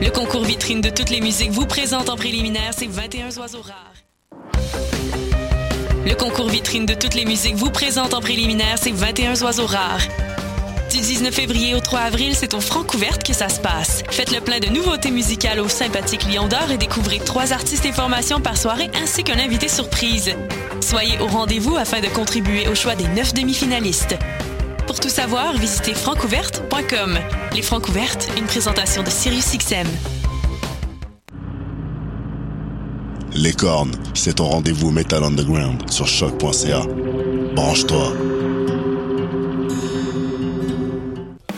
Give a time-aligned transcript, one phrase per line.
[0.00, 3.92] Le concours vitrine de toutes les musiques vous présente en préliminaire ces 21 oiseaux rares.
[6.06, 10.02] Le concours vitrine de toutes les musiques vous présente en préliminaire ces 21 oiseaux rares.
[10.90, 14.02] Du 19 février au 3 avril, c'est au Francouverte que ça se passe.
[14.10, 17.92] Faites le plein de nouveautés musicales au sympathique Lion d'Or et découvrez trois artistes et
[17.92, 20.34] formations par soirée ainsi qu'un invité surprise.
[20.82, 24.16] Soyez au rendez-vous afin de contribuer au choix des neuf demi-finalistes.
[24.86, 27.18] Pour tout savoir, visitez francouverte.com.
[27.54, 29.86] Les Francouvertes, une présentation de SiriusXM.
[33.34, 36.82] Les cornes, c'est ton rendez-vous Metal Underground sur choc.ca.
[37.54, 38.12] Branche-toi.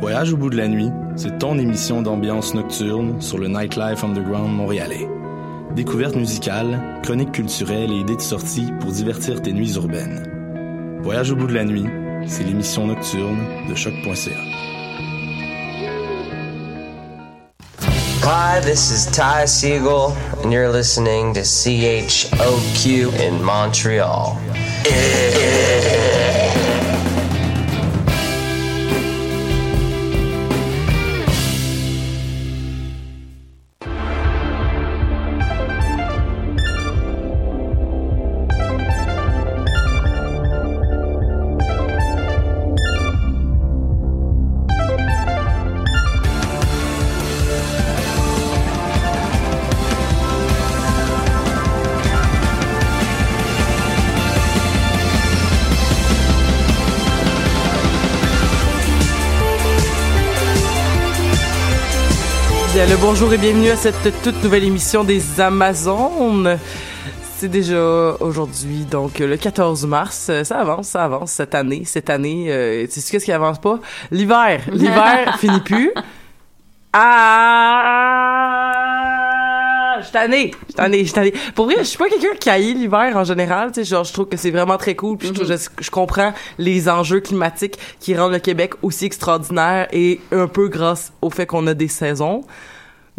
[0.00, 4.54] Voyage au bout de la nuit, c'est ton émission d'ambiance nocturne sur le Nightlife Underground
[4.54, 5.08] montréalais.
[5.74, 11.00] Découvertes musicales, chroniques culturelles et idées de sortie pour divertir tes nuits urbaines.
[11.02, 11.86] Voyage au bout de la nuit,
[12.26, 14.30] c'est l'émission nocturne de choc.ca.
[18.22, 24.36] Hi, this is Ty Siegel, and you're listening to CHOQ in Montreal.
[63.08, 63.94] Bonjour et bienvenue à cette
[64.24, 66.58] toute nouvelle émission des Amazones.
[67.38, 70.26] C'est déjà aujourd'hui, donc le 14 mars.
[70.28, 71.82] Euh, Ça avance, ça avance cette année.
[71.84, 73.78] Cette année, euh, tu sais qu'est-ce qui avance pas?
[74.10, 74.60] L'hiver.
[74.72, 75.92] L'hiver finit plus.
[76.92, 77.12] Ah!
[80.04, 81.32] Je tannée, je tannée, je tannée.
[81.54, 84.12] Pour vrai, je suis pas quelqu'un qui haït l'hiver en général, tu sais, genre, je
[84.12, 87.78] trouve que c'est vraiment très cool, puis je, trouve- je, je comprends les enjeux climatiques
[88.00, 91.88] qui rendent le Québec aussi extraordinaire et un peu grâce au fait qu'on a des
[91.88, 92.42] saisons.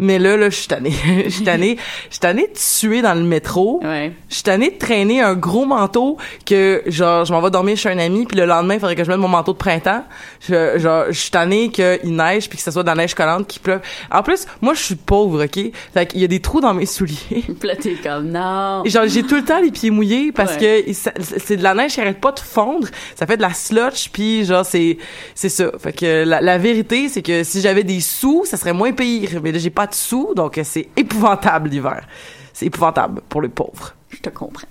[0.00, 0.92] Mais là, là, je suis tannée.
[1.24, 1.76] Je suis tannée.
[2.08, 3.80] Je suis tannée de suer dans le métro.
[3.82, 4.12] Ouais.
[4.28, 6.16] Je suis tannée de traîner un gros manteau
[6.46, 9.02] que, genre, je m'en vais dormir chez un ami, puis le lendemain, il faudrait que
[9.02, 10.04] je mette mon manteau de printemps.
[10.48, 13.46] Je, genre, je suis tannée qu'il neige, puis que ce soit de la neige collante
[13.48, 13.80] qui pleuve.
[14.12, 15.58] En plus, moi, je suis pauvre, OK?
[15.92, 17.16] Fait qu'il y a des trous dans mes souliers.
[17.60, 18.82] Puis t'es comme, non.
[18.84, 20.84] Et genre, j'ai tout le temps les pieds mouillés parce Ouais.
[20.86, 20.92] que
[21.38, 22.86] c'est de la neige qui arrête pas de fondre.
[23.16, 24.96] Ça fait de la slotch, puis genre, c'est
[25.34, 25.72] c'est ça.
[25.80, 29.40] Fait que la, la vérité, c'est que si j'avais des sous, ça serait moins pire.
[29.42, 32.06] Mais là, j'ai pas de sous, donc c'est épouvantable l'hiver.
[32.52, 33.94] C'est épouvantable pour les pauvres.
[34.10, 34.68] Je te comprends.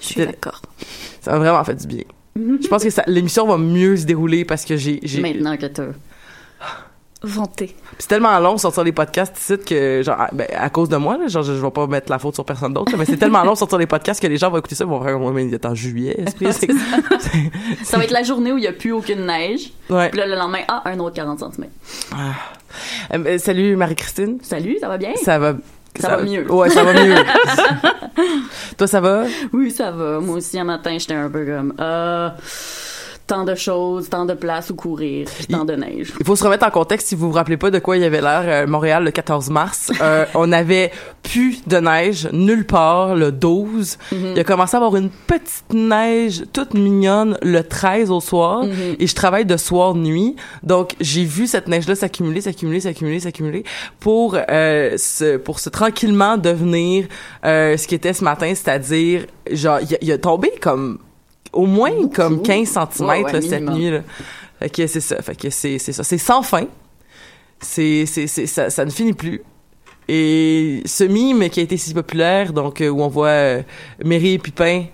[0.00, 0.62] Je suis d'accord.
[1.20, 2.04] Ça m'a vraiment fait du bien.
[2.36, 5.00] Je pense que l'émission va mieux se dérouler parce que j'ai...
[5.20, 5.88] Maintenant que t'as
[7.22, 10.88] Puis c'est tellement long de sortir les podcasts ici que, genre, à, ben, à cause
[10.88, 13.04] de moi, là, genre, je, je vais pas mettre la faute sur personne d'autre, mais
[13.04, 15.18] c'est tellement long de sortir les podcasts que les gens vont écouter ça, vont faire,
[15.18, 16.70] mais il est en juillet, esprit, c'est-
[17.84, 19.70] Ça va être la journée où il n'y a plus aucune neige.
[19.90, 20.08] Ouais.
[20.08, 21.68] Puis là, le lendemain, ah, un autre 40 cm.
[23.12, 24.38] Euh, ben, salut Marie-Christine.
[24.42, 25.12] Salut, ça va bien?
[25.22, 25.54] Ça va.
[25.98, 26.50] Ça va mieux.
[26.50, 27.16] Ouais, ça va mieux.
[28.78, 29.24] Toi, ça va?
[29.52, 30.20] Oui, ça va.
[30.20, 32.30] Moi aussi, un matin, j'étais un peu comme, euh,
[33.30, 36.12] tant de choses, tant de places où courir, puis tant de neige.
[36.18, 38.04] Il faut se remettre en contexte si vous vous rappelez pas de quoi il y
[38.04, 39.92] avait l'air euh, Montréal le 14 mars.
[40.00, 40.90] Euh, on avait
[41.22, 43.98] plus de neige nulle part le 12.
[44.10, 48.64] Il a commencé à avoir une petite neige toute mignonne le 13 au soir
[48.98, 50.34] et je travaille de soir nuit.
[50.64, 53.64] Donc j'ai vu cette neige là s'accumuler, s'accumuler, s'accumuler, s'accumuler
[54.00, 57.06] pour euh, se, pour se tranquillement devenir
[57.44, 60.98] euh, ce qui était ce matin, c'est-à-dire genre il a tombé comme
[61.52, 64.00] au moins comme 15 cm Ouais, ouais, cette nuit là.
[64.60, 65.20] Fait que c'est ça.
[65.22, 66.04] Fait que c'est, c'est ça.
[66.04, 66.66] C'est sans fin.
[67.60, 69.42] C'est, c'est, c'est, ça, ça ne finit plus.
[70.08, 73.62] Et ce mime qui a été si populaire, donc, euh, où on voit euh,
[74.04, 74.84] Mary et Pupin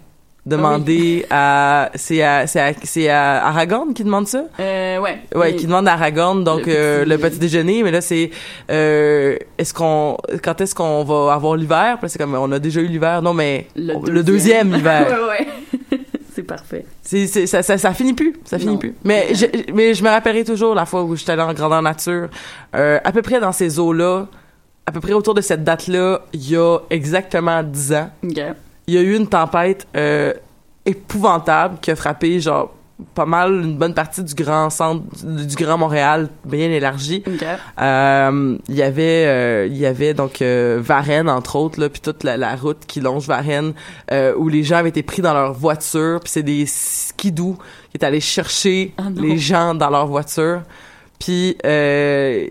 [0.45, 4.45] demander à, c'est à, c'est à, c'est à Aragorn qui demande ça?
[4.61, 5.19] Euh, ouais.
[5.35, 8.01] Ouais, Et- qui demande à Aragorn, donc, Le euh, petit- le petit déjeuner, mais là,
[8.01, 8.31] c'est,
[8.71, 11.97] euh, est-ce qu'on, quand est-ce qu'on va avoir l'hiver?
[11.99, 13.23] Puis là, c'est comme, on a déjà eu l'hiver.
[13.23, 15.07] Non, mais, Le le, deuxième hiver.
[15.31, 15.47] ouais,
[15.91, 15.96] ouais.
[16.37, 16.85] C'est parfait.
[17.03, 18.79] C'est, c'est- ça, ça, ça finit plus, ça finit Non.
[18.79, 18.95] plus.
[19.05, 22.29] Mais je, mais je me rappellerai toujours la fois où j'étais allée en grandeur nature,
[22.77, 24.27] euh, à peu près dans ces eaux-là,
[24.87, 28.99] à peu près autour de cette date-là, il y a exactement 10 ans, il y
[28.99, 30.33] a eu une tempête euh,
[30.85, 32.73] épouvantable qui a frappé genre
[33.15, 37.23] pas mal une bonne partie du grand centre du, grand Montréal bien élargi.
[37.79, 42.01] Euh, il y avait euh, il y avait donc euh, Varennes entre autres là puis
[42.01, 43.75] toute la, la route qui longe Varennes
[44.13, 47.59] euh, où les gens avaient été pris dans leur voiture puis c'est des skidoo
[47.91, 50.63] qui étaient allés chercher Ah les gens dans leur voiture
[51.19, 52.47] puis euh,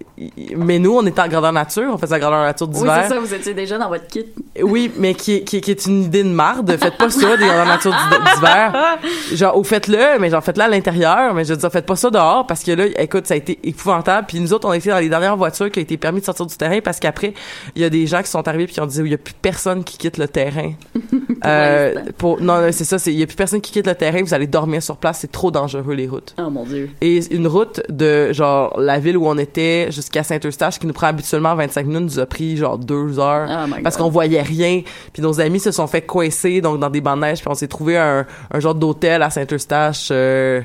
[0.56, 3.14] mais nous on était en grandeur nature on faisait la grandeur nature Oui, d'hiver c'est
[3.16, 4.26] ça, vous étiez déjà dans votre kit.
[4.64, 6.76] Oui, mais qui est, qui, est- qui est une idée de marde.
[6.78, 8.98] Faites pas ça dans la nature d'hi- d'hiver.
[9.34, 11.34] Genre, ou faites-le, mais genre, faites-le à l'intérieur.
[11.34, 13.60] Mais je veux dire, faites pas ça dehors parce que là, écoute, ça a été
[13.64, 14.28] épouvantable.
[14.28, 16.46] Puis nous autres, on était dans les dernières voitures qui a été permis de sortir
[16.46, 17.34] du terrain parce qu'après,
[17.76, 19.18] il y a des gens qui sont arrivés puis qui ont dit, il y a
[19.18, 20.72] plus personne qui quitte le terrain.
[21.46, 24.24] Euh, pour, non, non, c'est ça, il y a plus personne qui quitte le terrain.
[24.24, 25.20] Vous allez dormir sur place.
[25.20, 26.34] C'est trop dangereux, les routes.
[26.40, 26.90] Oh mon Dieu.
[27.02, 31.08] Et une route de genre la ville où on était jusqu'à Saint-Eustache qui nous prend
[31.08, 34.82] habituellement 25 minutes nous a pris genre deux heures Oh parce qu'on voyait rien.
[35.14, 37.56] Puis nos amis se sont fait coincer donc dans des bancs de neige puis on
[37.56, 40.62] s'est trouvé un, un genre d'hôtel à Saint-Eustache euh,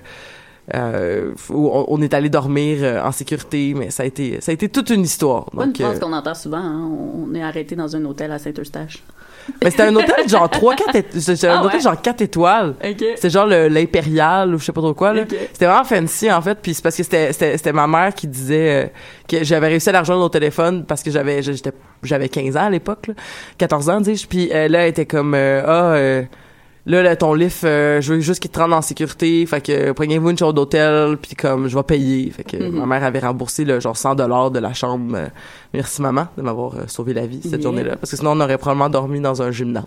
[0.75, 4.53] euh, où on, on est allé dormir euh, en sécurité mais ça a été ça
[4.53, 5.47] a été toute une histoire.
[5.47, 6.91] Pas une phrase qu'on entend souvent, hein.
[7.15, 9.03] On est arrêté dans un hôtel à Saint-Eustache.
[9.63, 12.75] Mais c'était un hôtel genre 3 4 c'était un Ah hôtel genre 4 étoiles.
[12.83, 13.05] OK.
[13.15, 15.23] C'était genre l'impérial ou je sais pas trop quoi là.
[15.23, 15.35] Ok.
[15.53, 18.85] C'était vraiment fancy en fait puis c'est parce que c'était c'était ma mère qui disait
[18.85, 18.87] euh,
[19.29, 22.67] que j'avais réussi à la rejoindre au téléphone parce que j'avais j'étais j'avais 15 ans
[22.67, 23.15] à l'époque là,
[23.59, 26.23] 14 ans dis-je puis euh, là elle était comme euh, ah euh,
[26.87, 29.45] Là, là, ton lift, euh, je veux juste qu'il te rende en sécurité.
[29.47, 32.31] Fait que euh, prenez-vous une chambre d'hôtel, puis comme je vais payer.
[32.31, 32.79] Fait que Mhm.
[32.79, 35.15] ma mère avait remboursé le genre 100 dollars de la chambre.
[35.17, 35.27] Euh,
[35.75, 37.61] merci maman de m'avoir euh, sauvé la vie cette Yeah.
[37.63, 39.85] journée-là, parce que sinon on aurait probablement dormi dans un gymnase.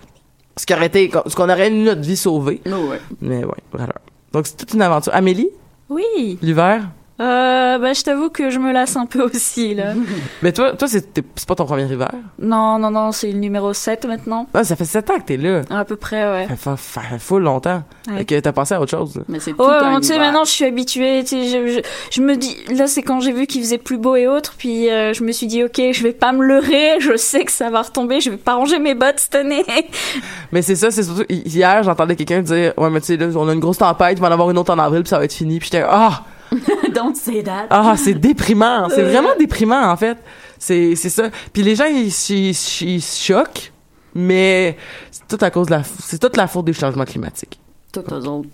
[0.56, 2.62] Ce qui aurait été, ce qu'on aurait eu notre vie sauvée.
[2.68, 3.01] Oh, ouais.
[3.22, 3.94] Mais ouais, voilà.
[4.31, 5.13] Donc c'est toute une aventure.
[5.16, 5.50] Amélie,
[5.89, 6.38] Oui.
[6.44, 6.84] l'hiver?
[7.19, 9.94] Euh, bah, je t'avoue que je me lasse un peu aussi, là.
[10.42, 11.06] Mais toi, toi c'est
[11.48, 12.10] pas ton premier hiver?
[12.39, 14.48] non, non, non, c'est le numéro 7 maintenant.
[14.54, 15.62] Ah, ça fait 7 ans que t'es là.
[15.69, 16.48] À peu près, ouais.
[16.63, 17.83] Ça fait, full longtemps.
[18.07, 18.18] Ouais.
[18.19, 19.15] Fait que t'as passé à autre chose.
[19.15, 19.24] là.
[19.27, 21.80] Mais c'est tout un bon, tu sais, maintenant je suis habituée, tu sais, je, je,
[22.12, 24.89] je me dis, là c'est quand j'ai vu qu'il faisait plus beau et autres, puis
[24.89, 27.69] euh, je me suis dit, ok, je vais pas me leurrer, je sais que ça
[27.69, 29.63] va retomber, je vais pas ranger mes bottes cette année.
[30.51, 33.27] Mais c'est ça, c'est surtout hi- hier, j'entendais quelqu'un dire "Ouais, mais tu sais là,
[33.36, 35.18] on a une grosse tempête, il va en avoir une autre en avril, puis ça
[35.19, 36.24] va être fini." Puis j'étais "Ah,
[36.94, 37.67] Don't say that.
[37.69, 39.09] ah, c'est déprimant, c'est Euh.
[39.09, 40.17] vraiment déprimant en fait."
[40.59, 41.29] C'est ça.
[41.51, 43.73] Puis les gens ils, ils, ils choquent,
[44.15, 44.77] mais
[45.11, 47.59] c'est tout à cause de la c'est toute la faute des changements climatiques.
[47.91, 48.50] Toutes eux autres.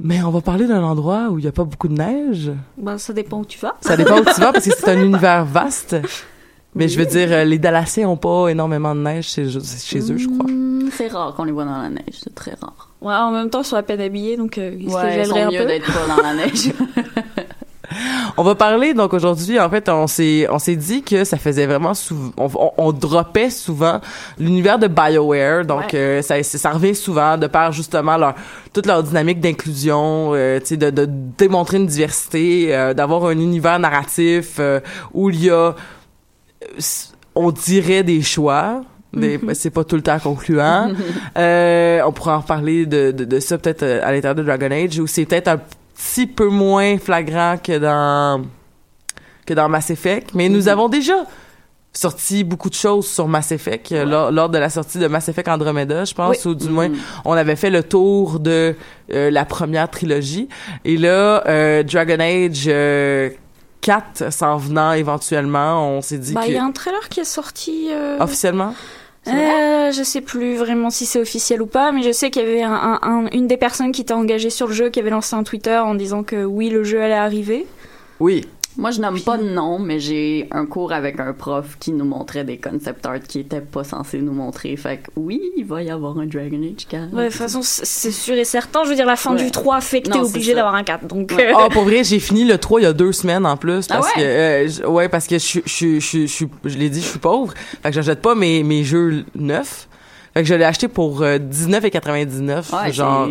[0.00, 2.50] Mais on va parler d'un endroit où il y a pas beaucoup de neige.
[2.76, 3.76] bah, ça dépend où tu vas.
[3.80, 5.96] Ça dépend où tu vas parce que c'est un univers vaste.
[6.74, 10.16] Mais je veux dire, euh, les Dallassiens ont pas énormément de neige chez, chez eux,
[10.18, 10.50] je crois.
[10.50, 12.88] Hmm, c'est rare qu'on les voit dans la neige, c'est très rare.
[13.04, 15.34] Ouais, en même temps, ils sont à peine habillés, donc euh, ils se Ouais, sont
[15.34, 15.66] gèleraient un mieux peu.
[15.66, 16.72] d'être pas dans la neige.
[18.36, 21.66] On va parler donc aujourd'hui en fait on s'est on s'est dit que ça faisait
[21.66, 24.00] vraiment souvent on, on, on droppait souvent
[24.36, 25.98] l'univers de BioWare donc Ouais.
[25.98, 28.34] euh, ça ça revient souvent de par justement leur
[28.72, 33.38] toute leur dynamique d'inclusion euh, tu sais de, de démontrer une diversité euh, d'avoir un
[33.38, 34.80] univers narratif euh,
[35.12, 35.72] où il y a euh,
[37.36, 38.82] on dirait des choix
[39.54, 40.90] c'est pas tout le temps concluant.
[41.36, 44.70] Euh, on pourra en reparler de, de, de ça peut-être euh, à l'intérieur de Dragon
[44.70, 45.58] Age où c'est peut-être un
[45.94, 48.44] petit peu moins flagrant que dans
[49.46, 51.14] que dans Mass Effect, mais nous avons déjà
[51.92, 55.28] sorti beaucoup de choses sur Mass Effect euh, lors, lors de la sortie de Mass
[55.28, 56.50] Effect Andromeda, je pense, Oui.
[56.52, 56.96] ou du moins Mhm.
[57.24, 58.74] on avait fait le tour de
[59.12, 60.48] euh, la première trilogie.
[60.84, 63.30] Et là, euh, Dragon Age euh,
[63.80, 67.20] 4 s'en venant éventuellement, on s'est dit Bah, que il y a un trailer qui
[67.20, 67.88] est sorti.
[67.92, 68.74] euh, officiellement?
[69.28, 72.44] Euh, je sais plus vraiment si c'est officiel ou pas, mais je sais qu'il y
[72.46, 75.10] avait un, un- un- une des personnes qui était engagée sur le jeu qui avait
[75.10, 77.66] lancé un Twitter en disant que oui, le jeu allait arriver.
[78.20, 78.46] Oui.
[78.76, 82.04] Moi, je nomme pas de nom, mais j'ai un cours avec un prof qui nous
[82.04, 84.76] montrait des concept art qui étaient pas censés nous montrer.
[84.76, 87.12] Fait que oui, il va y avoir un Dragon Age 4.
[87.14, 88.82] Ouais, de toute façon, c'est sûr et certain.
[88.82, 89.44] Je veux dire, la fin Ouais.
[89.44, 91.06] du 3 fait que t'es obligé d'avoir un 4.
[91.06, 91.50] Donc, Ouais.
[91.50, 93.86] euh, Ah, pour vrai, j'ai fini le 3 il y a deux semaines en plus.
[93.90, 94.22] Ah Parce ouais?
[94.22, 97.18] que, euh, je- ouais, parce que je, je, je, je, je l'ai dit, je suis
[97.20, 97.54] pauvre.
[97.82, 99.88] Fait que j'achète pas mes, mes jeux neufs.
[100.34, 102.74] Fait que je l'ai acheté pour euh, 19,99.
[102.74, 103.28] Ouais, genre,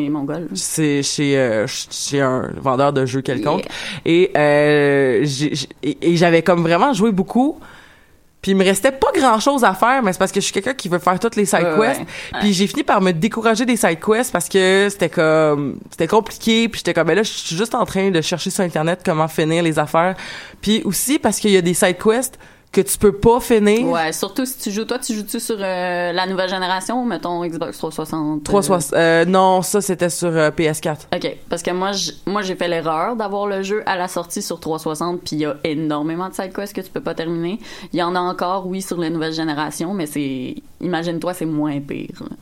[0.53, 3.65] c'est chez, euh, chez un vendeur de jeux quelconque.
[4.05, 5.25] Et, euh,
[5.83, 7.59] et, et j'avais comme vraiment joué beaucoup.
[8.41, 10.53] Puis il me restait pas grand chose à faire, mais c'est parce que je suis
[10.53, 12.01] quelqu'un qui veut faire toutes les side Ouais, quests.
[12.01, 12.39] ouais.
[12.41, 16.67] Puis j'ai fini par me décourager des side quests parce que c'était comme c'était compliqué.
[16.67, 19.29] Puis j'étais comme ben là je suis juste en train de chercher sur internet comment
[19.29, 20.15] finir les affaires.
[20.61, 22.37] Puis aussi parce qu'il y a des side quests
[22.73, 23.87] que tu peux pas finir.
[23.87, 27.77] Ouais, surtout si tu joues, toi, tu joues-tu sur euh, la nouvelle génération, mettons Xbox
[27.77, 28.39] 360?
[28.39, 28.43] euh?
[28.43, 30.97] 360, euh, non, ça c'était sur euh, PS4.
[31.15, 31.91] OK, parce que moi,
[32.25, 35.45] moi j'ai fait l'erreur d'avoir le jeu à la sortie sur 360, puis il y
[35.45, 37.59] a énormément de sidequests que tu peux pas terminer.
[37.93, 40.55] Il y en a encore, oui, sur les nouvelles générations, mais c'est...
[40.81, 42.09] Imagine-toi, c'est moins pire.
[42.21, 42.35] là.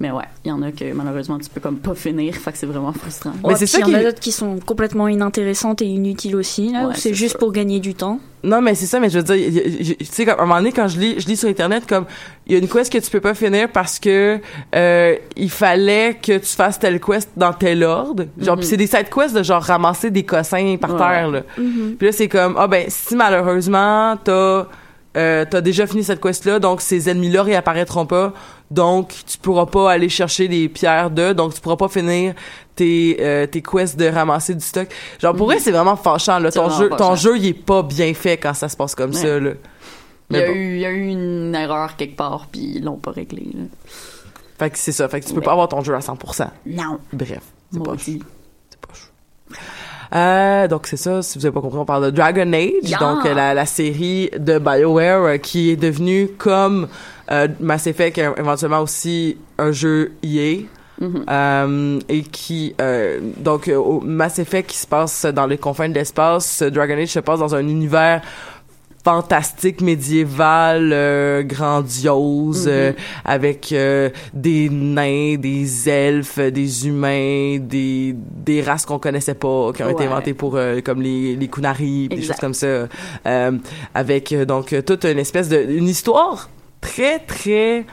[0.00, 2.58] Mais ouais, il y en a que malheureusement tu peux comme pas finir, fait que
[2.58, 3.30] c'est vraiment frustrant.
[3.44, 6.88] Ouais, puis Il y en a d'autres qui sont complètement inintéressantes et inutiles aussi, là,
[6.88, 8.18] Ouais, c'est c'est juste pour gagner du temps?
[8.42, 10.72] Non, mais c'est ça, mais je veux dire, tu sais, comme, à un moment donné,
[10.72, 12.06] quand je lis, je lis sur Internet, comme,
[12.46, 14.40] il y a une quest que tu peux pas finir parce que,
[14.74, 18.24] euh, il fallait que tu fasses telle quest dans tel ordre.
[18.38, 18.60] Genre, Mhm.
[18.60, 20.98] pis c'est des side quests de genre ramasser des cossins par Ouais.
[20.98, 21.42] terre, là.
[21.56, 21.94] Mhm.
[21.96, 24.66] Puis là, c'est comme, ah ben, si malheureusement, t'as,
[25.16, 28.32] euh, t'as déjà fini cette quest-là, donc ces ennemis-là réapparaîtront pas,
[28.70, 32.34] donc tu pourras pas aller chercher des pierres de, donc tu pourras pas finir
[32.74, 34.88] tes, euh, tes quests de ramasser du stock.
[35.20, 36.50] Genre, pour vrai, c'est vraiment fâchant, là.
[36.50, 39.16] Ton jeu, ton jeu, il est pas bien fait quand ça se passe comme Ouais.
[39.16, 39.50] ça, là.
[40.30, 40.52] Il y, a bon.
[40.54, 43.46] eu, il y a eu une erreur quelque part, puis ils l'ont pas réglé.
[43.54, 43.64] là.
[44.58, 45.08] Fait que c'est ça.
[45.08, 46.48] Fait que tu peux pas avoir ton jeu à 100%.
[46.66, 46.98] Non.
[47.12, 47.40] Bref.
[47.72, 47.92] C'est pas.
[50.14, 52.98] Euh, donc c'est ça, si vous avez pas compris, on parle de Dragon Age, Yeah!
[52.98, 56.88] donc euh, la, la série de BioWare euh, qui est devenue comme
[57.32, 60.58] euh, Mass Effect éventuellement aussi un jeu EA.
[61.00, 61.24] Mhm.
[61.28, 65.88] Euh, et qui euh, donc euh, au Mass Effect qui se passe dans les confins
[65.88, 68.22] de l'espace, Dragon Age se passe dans un univers
[69.04, 72.72] fantastique médiéval euh, grandiose Mhm.
[72.72, 72.92] euh,
[73.24, 79.82] avec euh, des nains, des elfes, des humains, des des races qu'on connaissait pas qui
[79.82, 82.88] ont été inventées pour euh, comme les les Kunari, des choses comme ça
[83.26, 83.52] euh,
[83.94, 86.48] avec euh, donc toute une espèce de une histoire
[86.80, 87.84] très très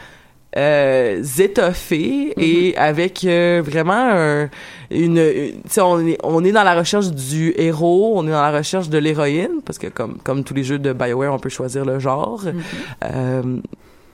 [0.57, 4.49] euh, étoffée et avec euh, vraiment un-
[4.89, 8.31] une, une- tu sais on est on est dans la recherche du héros on est
[8.31, 11.39] dans la recherche de l'héroïne parce que comme comme tous les jeux de Bioware on
[11.39, 12.43] peut choisir le genre.
[13.05, 13.43] Euh,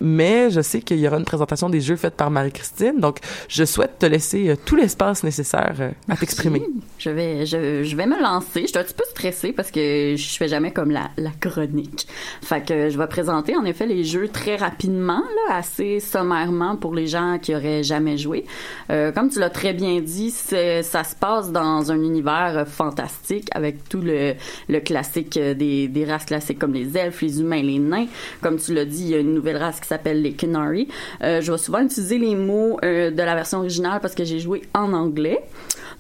[0.02, 3.64] mais je sais qu'il y aura une présentation des jeux faite par Marie-Christine donc je
[3.64, 6.62] souhaite te laisser euh, tout l'espace nécessaire euh, à t'exprimer
[7.00, 8.62] Je vais, je, je vais me lancer.
[8.62, 12.08] Je suis un petit peu stressée parce que je fais jamais comme la, la chronique.
[12.42, 16.94] Fait que je vais présenter en effet les jeux très rapidement, là, assez sommairement pour
[16.94, 18.46] les gens qui auraient jamais joué.
[18.90, 23.88] Euh, comme tu l'as très bien dit, ça se passe dans un univers fantastique avec
[23.90, 24.34] tout le,
[24.70, 28.08] le classique des, des races classiques comme les elfes, les humains, les nains.
[28.42, 30.88] Comme tu l'as dit, il y a une nouvelle race qui s'appelle les Kenari.
[31.24, 34.40] Euh, je vais souvent utiliser les mots euh, de la version originale parce que j'ai
[34.40, 35.40] joué en anglais.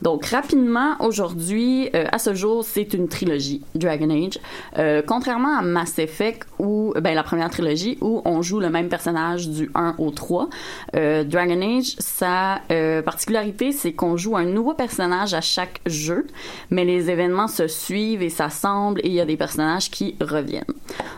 [0.01, 4.39] Donc rapidement, aujourd'hui, euh, à ce jour, c'est une trilogie, Dragon Age.
[4.77, 8.89] Euh, contrairement à Mass Effect, où, ben la première trilogie, où on joue le même
[8.89, 10.49] personnage du 1 au 3,
[10.95, 16.27] euh, Dragon Age, sa euh, particularité, c'est qu'on joue un nouveau personnage à chaque jeu,
[16.69, 20.63] mais les événements se suivent et s'assemblent et il y a des personnages qui reviennent.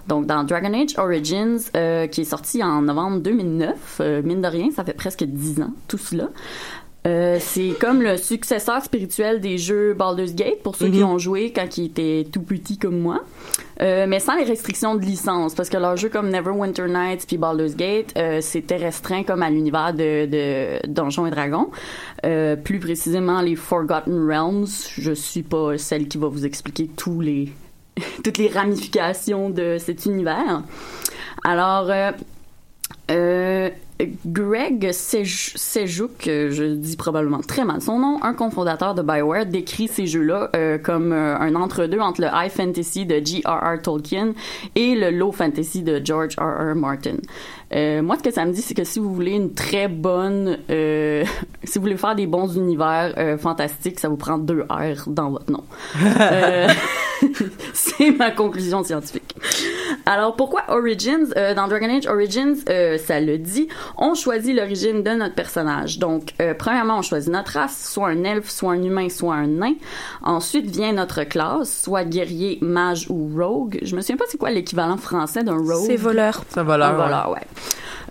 [0.07, 4.47] Donc dans Dragon Age Origins, euh, qui est sorti en novembre 2009, euh, mine de
[4.47, 6.29] rien, ça fait presque 10 ans, tout cela.
[7.07, 11.03] Euh, c'est comme le successeur spirituel des jeux Baldur's Gate pour ceux qui Mhm.
[11.05, 13.21] ont joué quand ils étaient tout petits comme moi,
[13.81, 17.37] Euh, mais sans les restrictions de licence parce que leurs jeux comme Neverwinter Nights puis
[17.37, 21.69] Baldur's Gate euh, c'était restreint comme à l'univers de, de Donjons et Dragons.
[22.25, 24.67] Euh, plus précisément les Forgotten Realms.
[24.97, 27.53] Je suis pas celle qui va vous expliquer tous les
[28.25, 30.63] toutes les ramifications de cet univers.
[31.45, 31.89] Alors
[33.09, 33.69] euh,
[34.25, 39.45] Greg Sej- Sejuk, euh, je dis probablement très mal son nom, un cofondateur de BioWare,
[39.45, 43.81] décrit ces jeux-là euh, comme euh, un entre-deux entre le high fantasy de J.R.R.
[43.81, 44.33] Tolkien
[44.75, 46.75] et le low fantasy de George R.R.
[46.75, 47.17] Martin.
[47.73, 50.57] Euh, moi, ce que ça me dit, c'est que si vous voulez une très bonne,
[50.69, 51.23] euh,
[51.63, 55.31] si vous voulez faire des bons univers euh, fantastiques, ça vous prend deux R dans
[55.31, 55.63] votre nom.
[56.19, 56.67] Euh,
[57.73, 59.35] c'est ma conclusion scientifique.
[60.05, 61.33] Alors, pourquoi Origins?
[61.37, 65.99] Euh, dans Dragon Age Origins, euh, ça le dit, on choisit l'origine de notre personnage.
[65.99, 69.47] Donc, euh, premièrement, on choisit notre race, soit un elfe, soit un humain, soit un
[69.47, 69.73] nain.
[70.23, 73.79] Ensuite vient notre classe, soit guerrier, mage ou rogue.
[73.81, 75.85] Je me souviens pas c'est quoi l'équivalent français d'un rogue.
[75.85, 76.43] C'est voleur.
[76.49, 77.47] C'est voleur, Un voleur, ouais.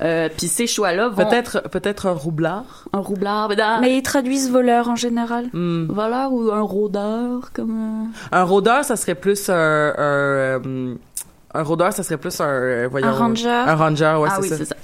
[0.02, 1.24] Euh, Puis ces choix-là vont...
[1.24, 5.46] peut-être peut-être un roublard Un roublard, mais dans- Mais ils traduisent voleur en général.
[5.52, 5.86] Hmm.
[5.88, 8.06] Voleur ou un rôdeur, comme...
[8.32, 9.56] euh, un rôdeur ça serait plus un un,
[9.98, 10.94] euh,
[11.54, 13.48] un rôdeur ça serait plus un euh, voyons, Un ranger.
[13.48, 14.76] un ranger ouais ah c'est oui, ça c'est ça.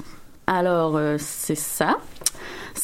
[0.47, 1.97] Alors, euh, c'est ça.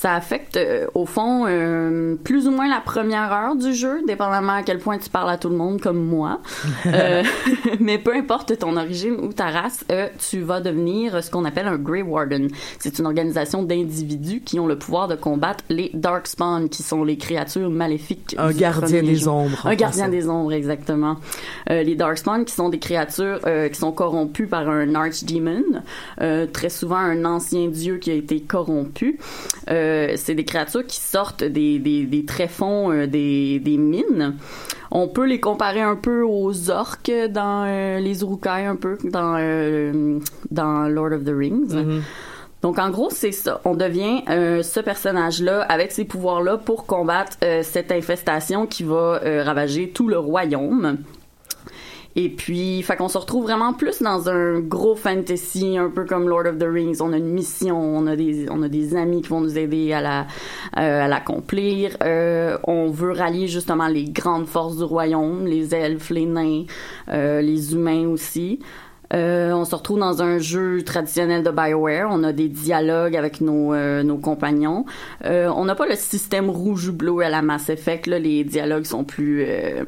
[0.00, 4.54] Ça affecte euh, au fond euh, plus ou moins la première heure du jeu, dépendamment
[4.54, 6.40] à quel point tu parles à tout le monde comme moi.
[6.86, 7.22] Euh,
[7.80, 11.68] mais peu importe ton origine ou ta race, euh, tu vas devenir ce qu'on appelle
[11.68, 12.48] un Grey Warden.
[12.78, 17.16] C'est une organisation d'individus qui ont le pouvoir de combattre les Darkspawn, qui sont les
[17.16, 18.34] créatures maléfiques.
[18.38, 19.28] Un gardien des jeu.
[19.28, 21.16] ombres, Un gardien des ombres, exactement.
[21.70, 25.82] Euh, les Darkspawn, qui sont des créatures euh, qui sont corrompues par un Archdemon,
[26.20, 29.18] euh, très souvent un ancien dieu qui a été corrompu.
[29.70, 34.36] Euh, c'est des créatures qui sortent des, des, des tréfonds euh, des, des mines.
[34.90, 39.36] On peut les comparer un peu aux orques dans euh, les Urukai, un peu dans,
[39.38, 40.18] euh,
[40.50, 42.02] dans Lord of the Rings.
[42.62, 43.60] Donc en gros, c'est ça.
[43.64, 49.20] On devient euh, ce personnage-là avec ces pouvoirs-là pour combattre euh, cette infestation qui va
[49.24, 50.98] euh, ravager tout le royaume.
[52.16, 56.28] Et puis, fait qu'on se retrouve vraiment plus dans un gros fantasy, un peu comme
[56.28, 56.98] Lord of the Rings.
[57.00, 59.92] On a une mission, on a des, on a des amis qui vont nous aider
[59.92, 60.20] à la,
[60.78, 61.96] euh, à l'accomplir.
[62.02, 66.64] Euh, on veut rallier justement les grandes forces du royaume, les elfes, les nains,
[67.10, 68.58] euh, les humains aussi.
[69.12, 72.08] Euh, on se retrouve dans un jeu traditionnel de Bioware.
[72.10, 74.84] On a des dialogues avec nos, euh, nos compagnons.
[75.24, 78.06] Euh, on n'a pas le système rouge ou bleu à la Mass Effect.
[78.06, 79.84] Là, les dialogues sont plus, euh,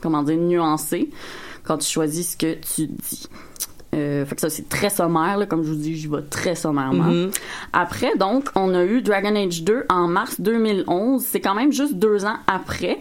[0.00, 1.10] comment dire, nuancés
[1.64, 3.28] quand tu choisis ce que tu dis.
[3.94, 6.54] Euh, fait que ça, c'est très sommaire, là, comme je vous dis, j'y vais très
[6.54, 7.04] sommairement.
[7.04, 7.30] Mhm.
[7.72, 11.22] Après, donc, on a eu Dragon Age 2 en mars 2011.
[11.22, 13.00] C'est quand même juste deux ans après.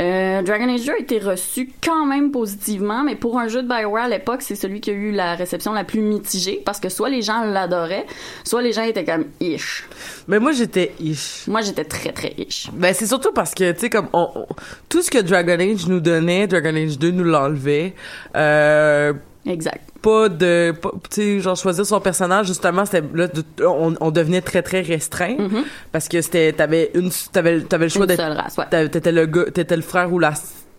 [0.00, 3.68] Euh, Dragon Age 2 a été reçu quand même positivement, mais pour un jeu de
[3.68, 6.88] Bioware à l'époque, c'est celui qui a eu la réception la plus mitigée parce que
[6.88, 8.06] soit les gens l'adoraient,
[8.44, 9.84] soit les gens étaient comme ish.
[10.26, 11.46] Mais moi, j'étais ish.
[11.48, 12.70] Moi, j'étais très très ish.
[12.72, 14.46] Ben, c'est surtout parce que, tu sais, comme, on, on-
[14.88, 17.94] tout ce que Dragon Age nous donnait, Dragon Age 2 nous l'enlevait.
[18.36, 19.12] Euh,
[19.46, 19.80] Exact.
[20.02, 20.74] pas de
[21.10, 24.82] tu sais genre choisir son personnage justement c'était là de- on, on devenait très très
[24.82, 25.36] restreint
[25.92, 28.08] parce que c'était t'avais une t'avais t'avais le choix Mm-hmm.
[28.08, 28.88] D'être ouais.
[28.90, 30.34] t'étais le gars t'étais le frère ou la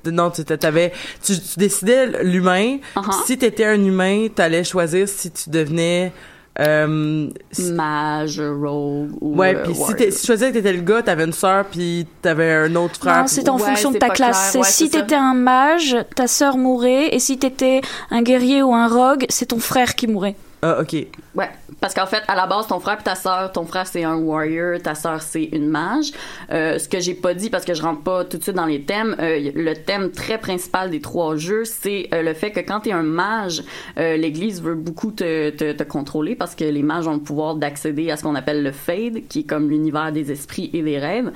[0.06, 0.92] non tu t'avais
[1.24, 3.26] tu, tu décidais l'humain Uh-huh.
[3.26, 6.12] si t'étais un humain t'allais choisir si tu devenais
[6.60, 11.02] euh, si- Mage, rogue ou ouais euh, puis si tu choisissais que t'étais le gars
[11.02, 14.00] t'avais une sœur puis t'avais un autre frère Non, c'était en Ouais, fonction de c'est
[14.00, 14.56] ta classe.
[14.56, 18.74] Ouais, si c'est t'étais un mage, ta sœur mourrait, et si t'étais un guerrier ou
[18.74, 20.36] un rogue, c'est ton frère qui mourrait.
[20.62, 21.50] Ah ok Ouais,
[21.80, 24.18] parce qu'en fait, à la base, ton frère et ta sœur, ton frère c'est un
[24.18, 26.12] warrior, ta sœur c'est une mage.
[26.52, 28.66] Euh, ce que j'ai pas dit parce que je rentre pas tout de suite dans
[28.66, 32.60] les thèmes, euh, le thème très principal des trois jeux, c'est euh, le fait que
[32.60, 33.64] quand t'es un mage,
[33.98, 37.56] euh, l'Église veut beaucoup te, te, te contrôler parce que les mages ont le pouvoir
[37.56, 41.00] d'accéder à ce qu'on appelle le Fade, qui est comme l'univers des esprits et des
[41.00, 41.32] rêves.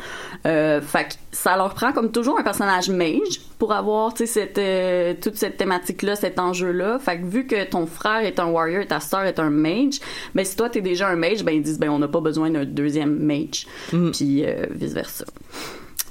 [0.46, 5.14] Euh, fait que ça leur prend comme toujours un personnage mage pour avoir cette euh,
[5.20, 8.48] toute cette thématique là cet enjeu là fait que vu que ton frère est un
[8.48, 10.00] warrior et ta sœur est un mage
[10.34, 12.50] ben si toi t'es déjà un mage ben ils disent ben on n'a pas besoin
[12.50, 15.26] d'un deuxième mage puis vice versa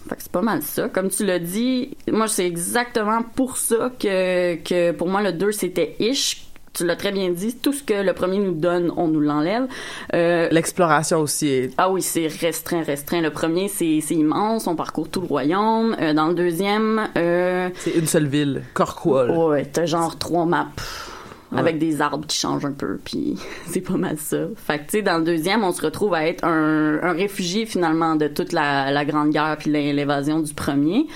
[0.09, 0.89] fait que c'est pas mal ça.
[0.89, 5.51] Comme tu l'as dit, moi, c'est exactement pour ça que, que pour moi, le 2,
[5.53, 6.45] c'était ish.
[6.75, 7.55] Tu l'as très bien dit.
[7.55, 9.69] Tout ce que le premier nous donne, on nous l'enlève.
[10.13, 13.21] Euh, l'exploration aussi est ah oui, c'est restreint, restreint.
[13.21, 14.67] Le premier, c'est immense.
[14.67, 15.97] On parcourt tout le royaume.
[16.01, 20.67] Euh, dans le deuxième, euh, c'est une seule ville Corkwall ouais, t'as genre trois maps.
[21.57, 23.37] Avec des arbres qui changent un peu, puis
[23.67, 24.39] c'est pas mal ça.
[24.57, 27.67] Fait que, tu sais, dans le deuxième, on se retrouve à être un, un réfugié,
[27.67, 31.07] finalement, de toute la, la Grande Guerre puis l'évasion du premier.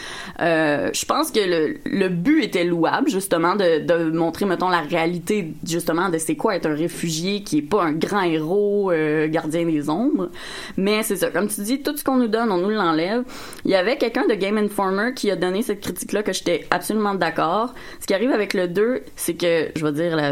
[0.40, 4.80] Euh, je pense que le, le but était louable, justement, de, de montrer, mettons, la
[4.80, 9.28] réalité, justement, de c'est quoi être un réfugié qui est pas un grand héros euh,
[9.28, 10.30] gardien des ombres.
[10.76, 13.24] Mais c'est ça, comme tu dis, tout ce qu'on nous donne, on nous l'enlève.
[13.64, 17.14] Il y avait quelqu'un de Game Informer qui a donné cette critique-là que j'étais absolument
[17.14, 17.74] d'accord.
[18.00, 20.27] Ce qui arrive avec le 2, c'est que, je vais dire la,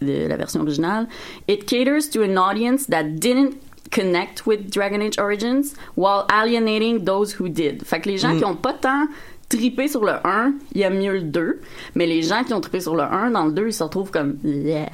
[0.00, 1.06] de la version originale,
[1.48, 3.54] It caters to an audience that didn't
[3.90, 7.82] connect with Dragon Age Origins while alienating those who did.
[7.84, 8.38] Fait que les gens Mm.
[8.38, 9.06] qui ont pas tant
[9.48, 11.60] trippé sur le 1, il y a mieux le 2.
[11.94, 14.10] Mais les gens qui ont trippé sur le 1, dans le 2, ils se retrouvent
[14.10, 14.86] comme, yeah,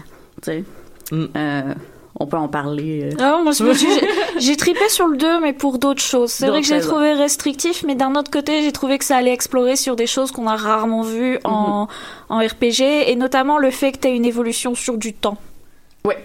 [0.43, 0.65] tu sais.
[1.13, 1.25] Mm.
[1.37, 1.75] Euh,
[2.21, 3.11] on peut en parler.
[3.13, 3.17] euh.
[3.21, 6.33] Ah, moi, j'ai- j'ai tripé sur le 2, mais pour d'autres choses.
[6.33, 6.91] C'est vrai que je l'ai raisons.
[6.91, 10.33] trouvé restrictif, mais d'un autre côté, j'ai trouvé que ça allait explorer sur des choses
[10.33, 11.87] qu'on a rarement vues en, Mhm.
[12.31, 15.39] en RPG, et notamment le fait que tu une évolution sur du temps.
[16.05, 16.19] Ouais.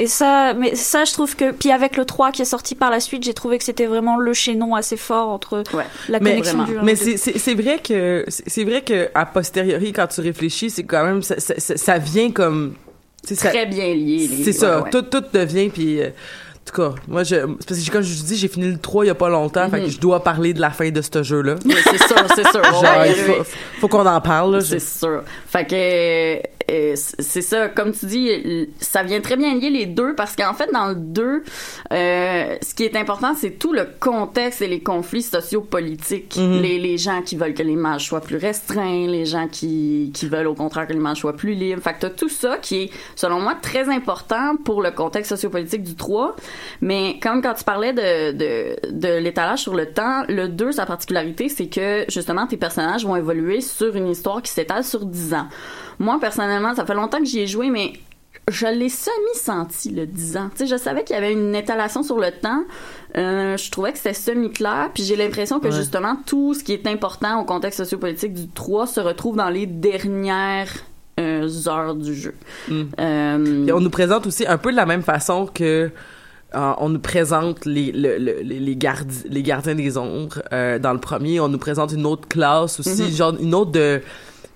[0.00, 2.88] Et ça, mais ça, je trouve que, puis avec le 3 qui est sorti par
[2.90, 5.64] la suite, j'ai trouvé que c'était vraiment le chaînon assez fort entre
[6.08, 10.06] la mais, connexion du mais c'est vrai que c'est c'est vrai que a posteriori quand
[10.06, 12.74] tu réfléchis c'est quand même ça, ça, ça- ça vient comme
[13.28, 14.28] sais, ça- Très bien lié.
[14.44, 17.36] c'est ça ouais, tout tout devient puis euh, en tout cas moi je
[17.66, 19.80] parce que comme je dis j'ai fini le 3 il y a pas longtemps fait
[19.80, 22.46] que je dois parler de la fin de ce jeu là Mais c'est sûr, c'est
[22.48, 22.62] sûr.
[22.64, 23.44] genre Ouais, faut,
[23.80, 25.22] faut qu'on en parle C'est sûr.
[25.46, 30.14] Fait que euh, c'est ça, comme tu dis, ça vient très bien lier les deux
[30.14, 31.42] parce qu'en fait, dans le 2,
[31.92, 36.36] euh, ce qui est important, c'est tout le contexte et les conflits sociopolitiques.
[36.36, 36.60] Mhm.
[36.60, 40.46] les, les gens qui veulent que l'image soit plus restreinte, les gens qui, qui veulent
[40.46, 41.82] au contraire que l'image soit plus libre.
[41.82, 45.82] Fait que t'as tout ça qui est, selon moi, très important pour le contexte sociopolitique
[45.82, 46.36] du 3.
[46.80, 50.86] Mais comme quand tu parlais de, de, de l'étalage sur le temps, le 2, sa
[50.86, 55.34] particularité, c'est que justement, tes personnages vont évoluer sur une histoire qui s'étale sur 10
[55.34, 55.48] ans.
[55.98, 57.92] Moi, personnellement, ça fait longtemps que j'y ai joué, mais
[58.48, 60.50] je l'ai semi-senti, le 10 ans.
[60.54, 62.62] Tu sais, je savais qu'il y avait une étalation sur le temps.
[63.16, 64.90] Euh, je trouvais que c'était semi-clair.
[64.94, 65.72] Puis j'ai l'impression que, Ouais.
[65.72, 69.66] justement, tout ce qui est important au contexte sociopolitique du 3 se retrouve dans les
[69.66, 70.68] dernières
[71.20, 72.34] euh, heures du jeu.
[72.68, 72.82] Mm.
[73.00, 75.90] Euh, on nous présente aussi un peu de la même façon que
[76.54, 80.78] euh, on nous présente les le- le- les les, gardi- les gardiens des ombres euh,
[80.78, 83.10] dans le premier on nous présente une autre classe aussi Mhm.
[83.10, 84.00] genre une autre de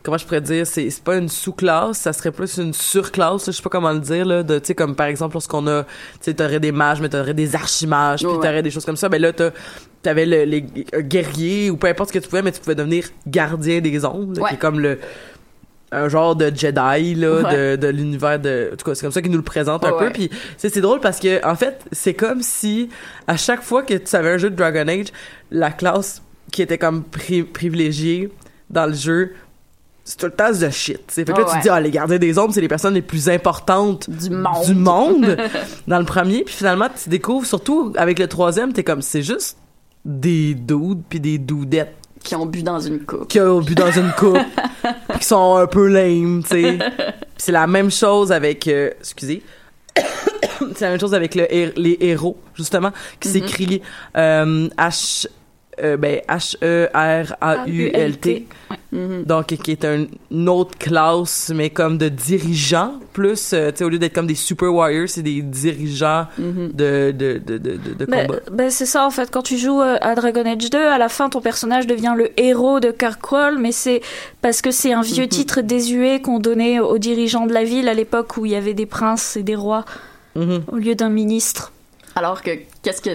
[0.02, 3.62] comment je pourrais dire c'est pas une sous-classe ça serait plus une surclasse je sais
[3.62, 5.88] pas comment le dire là de tu sais comme par exemple lorsqu'on a tu
[6.22, 8.34] sais t'aurais des mages mais t'aurais des archimages puis Ouais.
[8.36, 9.32] t'aurais des choses comme ça ben là
[10.02, 12.74] t'avais le, les un guerrier ou peu importe ce que tu pouvais mais tu pouvais
[12.74, 14.48] devenir gardien des ombres là, Ouais.
[14.50, 14.98] qui est comme le
[15.94, 17.76] un genre de Jedi là Ouais.
[17.76, 19.92] de, de l'univers de en tout cas c'est comme ça qu'ils nous le présentent un
[19.92, 20.10] Ouais, peu ouais.
[20.12, 22.88] puis c'est c'est drôle parce que en fait c'est comme si
[23.26, 25.08] à chaque fois que tu avais un jeu de Dragon Age
[25.50, 28.30] la classe qui était comme pri- privilégiée
[28.70, 29.34] dans le jeu
[30.04, 31.24] c'est tout le temps the shit tu sais.
[31.24, 31.58] fait que là tu ouais.
[31.58, 34.64] te dis ah les gardiens des ombres c'est les personnes les plus importantes du monde.
[34.66, 35.36] du monde
[35.86, 39.56] dans le premier puis finalement tu découvres surtout avec le troisième t'es comme c'est juste
[40.04, 43.28] des dudes puis des doudettes qui ont bu dans une coupe.
[43.28, 44.38] qui ont bu dans une coupe
[45.08, 46.78] puis qui sont un peu lame, tu sais.
[46.78, 49.42] Puis c'est la même chose avec euh, excusez.
[50.74, 53.32] c'est la même chose avec le les héros justement qui Mhm.
[53.34, 53.82] s'écrit
[54.16, 55.26] euh, H
[55.82, 58.46] euh, ben H E R A U L T.
[58.92, 59.24] Mhm.
[59.24, 63.84] Donc qui est un- une autre classe mais comme de dirigeants plus euh, tu sais
[63.84, 66.72] au lieu d'être comme des super warriors, c'est des dirigeants Mhm.
[66.74, 68.40] de de de de, de, de Ben, combat.
[68.50, 71.08] ben, c'est ça en fait quand tu joues euh, à Dragon Age 2 à la
[71.08, 74.02] fin ton personnage devient le héros de Kirkwall mais c'est
[74.42, 75.28] parce que c'est un vieux Mhm.
[75.28, 78.74] titre désuet qu'on donnait aux dirigeants de la ville à l'époque où il y avait
[78.74, 79.84] des princes et des rois
[80.36, 81.72] au lieu d'un ministre
[82.14, 82.50] Alors que,
[82.82, 83.10] qu'est-ce que.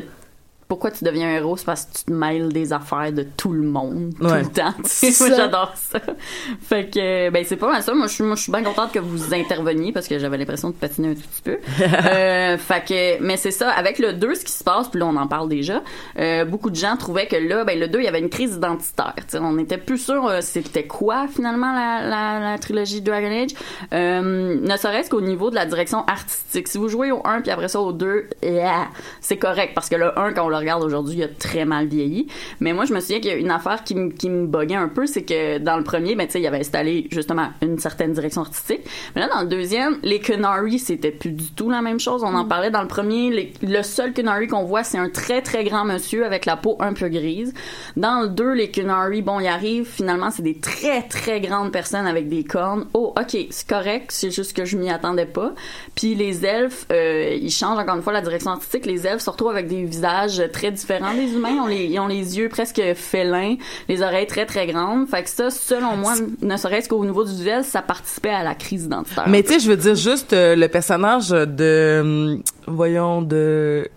[0.68, 1.56] Pourquoi tu deviens un héros?
[1.56, 4.74] C'est parce que tu te mêles des affaires de tout le monde, tout le temps.
[5.20, 6.00] Moi, j'adore ça.
[6.62, 7.94] Fait que, ben, c'est pas mal ça.
[7.94, 10.70] Moi, je suis, moi, je suis bien contente que vous interveniez parce que j'avais l'impression
[10.70, 11.58] de patiner un tout petit peu.
[11.82, 13.70] euh, fait que, mais c'est ça.
[13.70, 15.82] Avec le 2, ce qui se passe, puis là, on en parle déjà,
[16.20, 18.56] euh, beaucoup de gens trouvaient que là, ben, le 2, il y avait une crise
[18.56, 19.14] identitaire.
[19.16, 23.32] Tu sais, on n'était plus sûr euh, c'était quoi, finalement, la, la, la trilogie Dragon
[23.32, 23.52] Age.
[23.94, 26.68] Euh, ne serait-ce qu'au niveau de la direction artistique.
[26.68, 28.88] Si vous jouez au 1 puis après ça au 2, yeah,
[29.22, 31.88] c'est correct parce que le 1, quand on le regarde aujourd'hui, il a très mal
[31.88, 32.28] vieilli.
[32.60, 34.76] Mais moi, je me souviens qu'il y a une affaire qui, me- qui me buguait
[34.76, 37.80] un peu, c'est que dans le premier, ben, tu sais, il avait installé justement une
[37.80, 38.82] certaine direction artistique.
[39.16, 42.24] Mais là, dans le deuxième, les Kunari, c'était plus du tout la même chose.
[42.24, 43.30] On en parlait dans le premier.
[43.32, 46.78] les- le seul Kunari qu'on voit, c'est un très, très grand monsieur avec la peau
[46.80, 47.54] un peu grise.
[47.96, 52.06] Dans le 2, les Kunari, bon, ils arrivent, finalement, c'est des très, très grandes personnes
[52.08, 52.86] avec des cornes.
[52.94, 55.54] Oh, ok, c'est correct, c'est juste que je m'y attendais pas.
[55.96, 58.86] Puis les elfes, euh, ils changent encore une fois la direction artistique.
[58.86, 61.50] Les elfes se retrouvent avec des visages très différents des humains.
[61.50, 63.56] Ils ont les, ils ont les yeux presque félins,
[63.88, 65.08] les oreilles très, très grandes.
[65.08, 68.56] Fait que ça, selon moi, ne serait-ce qu'au niveau du visuel, ça participait à la
[68.56, 69.28] crise identitaire.
[69.28, 73.90] Mais tu sais, je veux dire juste euh, le personnage de hum, voyons de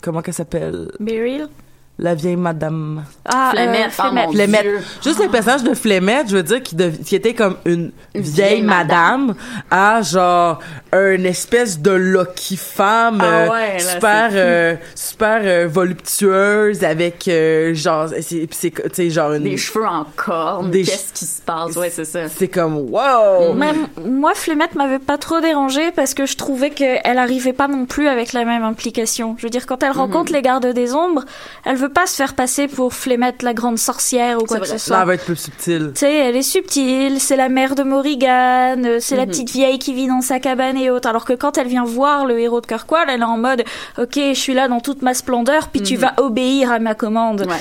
[0.00, 0.90] comment qu'elle s'appelle?
[1.00, 1.48] Beryl
[1.98, 4.26] la vieille madame ah Flemette, euh, oh Flemette.
[4.26, 4.62] mon Flemette.
[4.62, 4.78] Dieu.
[5.02, 8.62] Juste le personnage de Flemette, je veux dire, qui, était comme une Une vieille, vieille
[8.62, 9.34] madame,
[9.70, 10.60] à genre
[10.92, 17.28] une espèce de Loki femme Ah euh, ouais, là, super euh, super euh, voluptueuse avec
[17.28, 18.48] euh, genre c'est
[18.92, 21.74] c'est genre une des cheveux en cornes, Des qu'est-ce qui se passe?
[21.76, 22.28] Ouais, c'est ça.
[22.28, 27.18] c'est comme wow Même moi, Flemette m'avait pas trop dérangé parce que je trouvais qu'elle
[27.18, 29.34] arrivait pas non plus avec la même implication.
[29.38, 29.96] Je veux dire, quand elle Mhm.
[29.98, 31.24] rencontre les gardes des ombres,
[31.64, 34.78] elle veut pas se faire passer pour Flemette la grande sorcière ou quoi que ce
[34.78, 35.04] ça soit.
[35.04, 38.98] va être plus subtil Tu sais, elle est subtile, c'est la mère de Morrigan, euh,
[39.00, 39.30] c'est la Mhm.
[39.30, 41.08] petite vieille qui vit dans sa cabane et autres.
[41.08, 43.64] Alors que quand elle vient voir le héros de Kirkwall, elle est en mode,
[43.98, 46.00] ok, je suis là dans toute ma splendeur, puis tu Mhm.
[46.00, 47.42] vas obéir à ma commande.
[47.48, 47.56] Ouais.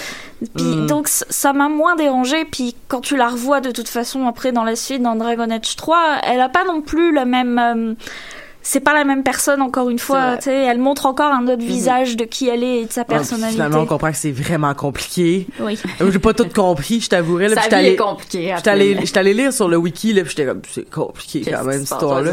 [0.55, 0.87] Puis, Mhm.
[0.87, 2.45] Donc ça m'a moins dérangé.
[2.45, 5.75] Puis quand tu la revois de toute façon après dans la suite dans Dragon Age
[5.77, 7.57] 3, elle a pas non plus la même.
[7.57, 7.93] euh,
[8.67, 10.37] c'est pas la même personne encore une fois.
[10.37, 13.01] Tu sais, elle montre encore un autre visage de qui elle est et de sa
[13.01, 13.53] Ah, personnalité.
[13.53, 15.77] finalement on comprend que c'est vraiment compliqué Oui.
[16.01, 18.53] Euh, j'ai pas tout compris je t'avouerais là Sa vie est compliquée.
[18.57, 21.91] j'étais allé lire sur le wiki là j'étais comme c'est compliqué Qu'est-ce quand même cette
[21.91, 22.31] histoire là.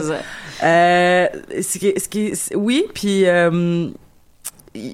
[0.62, 1.26] Euh,
[1.60, 3.88] ce qui, ce qui, oui, puis euh,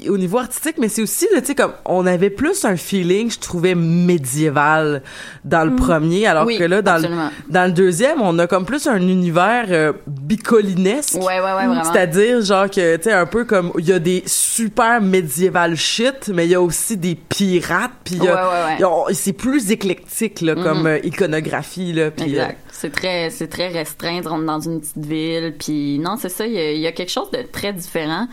[0.09, 3.39] au niveau artistique, mais c'est aussi, tu sais, comme, on avait plus un feeling, je
[3.39, 5.03] trouvais, médiéval
[5.45, 5.77] dans le Mm.
[5.77, 7.31] premier, alors Oui, que là, dans le, absolument.
[7.49, 11.15] dans le deuxième, on a comme plus un univers euh, bicolinesque.
[11.15, 11.77] Ouais, ouais, ouais.
[11.85, 16.29] C'est-à-dire, genre, que, tu sais, un peu comme, il y a des super médiéval shit,
[16.35, 18.19] mais il y a aussi des pirates, puis
[19.13, 20.87] c'est plus éclectique, là, comme Mhm.
[20.87, 22.37] euh, iconographie, là, puis...
[22.39, 22.59] euh, Exact.
[22.71, 24.21] C'est très, c'est très restreint.
[24.27, 26.47] On est dans une petite ville, puis non, c'est ça.
[26.47, 28.29] Il y, a, il y a quelque chose de très différent,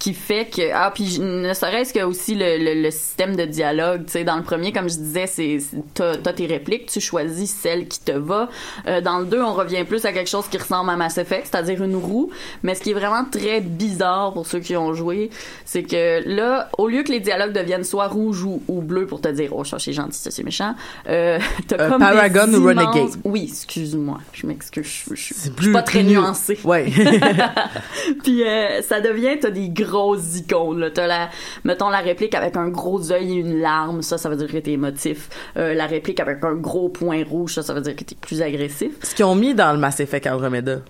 [0.00, 4.06] qui fait que ah, puis ne serait-ce que aussi le, le, le système de dialogue.
[4.06, 5.58] Tu sais, dans le premier, comme je disais, c'est
[5.94, 8.48] t'as t'as tes répliques, tu choisis celle qui te va.
[8.88, 11.48] Euh, dans le 2, on revient plus à quelque chose qui ressemble à Mass Effect,
[11.52, 12.30] c'est-à-dire une roue.
[12.64, 15.30] Mais ce qui est vraiment très bizarre pour ceux qui ont joué,
[15.64, 19.20] c'est que là, au lieu que les dialogues deviennent soit rouge ou, ou bleu pour
[19.20, 20.74] te dire oh ça c'est gentil, ça c'est méchant,
[21.08, 23.20] euh, t'as Euh, comme Paragon des ou immenses- Renegade.
[23.24, 24.18] oui, excuse-moi.
[24.32, 24.86] Je m'excuse.
[25.10, 26.58] Je, je, je, je suis pas très nuancée.
[26.64, 26.86] Ouais.
[28.24, 30.90] Puis euh, ça devient, t'as des grosses icônes.
[30.94, 31.28] T'as la,
[31.64, 34.02] mettons la réplique avec un gros œil et une larme.
[34.02, 35.28] Ça, ça veut dire que t'es émotif.
[35.56, 37.54] Euh, la réplique avec un gros point rouge.
[37.54, 38.92] Ça, ça veut dire que t'es plus agressif.
[39.02, 40.80] Ce qu'ils ont mis dans le Mass Effect Andromeda.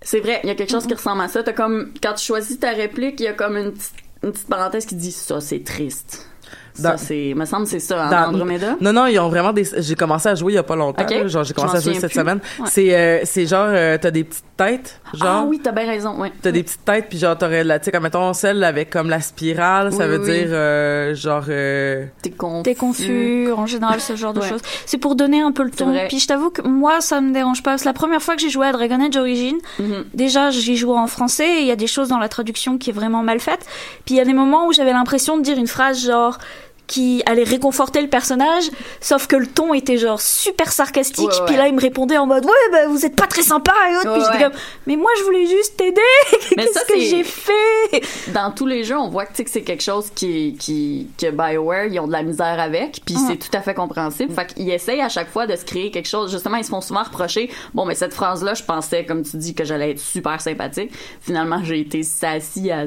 [0.00, 1.42] C'est vrai, il y a quelque chose qui ressemble à ça.
[1.42, 4.48] T'as comme, quand tu choisis ta réplique, il y a comme une petite, une petite
[4.48, 6.28] parenthèse qui dit ça, c'est triste.
[6.74, 8.76] Ça, c'est, me semble, c'est ça, hein, Dans- Andromeda?
[8.80, 9.64] Non, non, ils ont vraiment des.
[9.78, 11.06] J'ai commencé à jouer il y a pas longtemps.
[11.08, 11.26] Là.
[11.28, 12.18] genre, j'ai commencé m'en à jouer cette plus.
[12.20, 12.40] semaine.
[12.58, 12.66] Ouais.
[12.68, 15.28] C'est, euh, c'est genre, euh, t'as des petites têtes, genre?
[15.28, 16.32] Ah oui, t'as bien raison, ouais.
[16.42, 19.08] T'as des petites têtes, puis genre, t'aurais, la, tu sais, comme mettons, celle avec comme
[19.08, 22.62] la spirale, ça Oui, veut oui, dire, euh, genre, euh, T'es confus.
[22.64, 24.48] T'es confus, en général, ce genre de Ouais.
[24.48, 24.62] choses.
[24.86, 25.94] C'est pour donner un peu le ton.
[26.08, 27.78] Puis je t'avoue que moi, ça me dérange pas.
[27.78, 29.58] C'est la première fois que j'ai joué à Dragon Age Origins.
[29.78, 30.04] Mhm.
[30.12, 32.90] Déjà, j'y joue en français et il y a des choses dans la traduction qui
[32.90, 33.64] est vraiment mal faite.
[34.04, 36.38] Puis il y a des moments où j'avais l'impression de dire une phrase genre
[36.86, 38.64] qui allait réconforter le personnage,
[39.00, 41.28] sauf que le ton était genre super sarcastique.
[41.28, 41.46] Ouais, ouais.
[41.46, 43.96] Puis là, il me répondait en mode ouais, bah, vous êtes pas très sympa et
[43.96, 44.10] autres.
[44.10, 44.54] Ouais, puis j'étais comme
[44.86, 46.00] mais moi, je voulais juste t'aider.
[46.56, 48.32] Qu'est-ce que j'ai fait?
[48.32, 51.98] Dans tous les jeux, on voit que, c'est quelque chose qui, qui, que BioWare, ils
[52.00, 54.32] ont de la misère avec, puis c'est tout à fait compréhensible.
[54.32, 56.30] Fait qu'ils essayent à chaque fois de se créer quelque chose.
[56.30, 59.54] Justement, ils se font souvent reprocher, bon, mais cette phrase-là, je pensais, comme tu dis,
[59.54, 60.92] que j'allais être super sympathique.
[61.20, 62.84] Finalement, j'ai été sassy à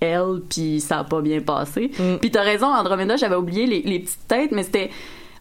[0.00, 1.90] elle, puis ça a pas bien passé.
[2.20, 4.90] Puis t'as raison, Andromeda, j'avais oublié les, les petites têtes, mais c'était...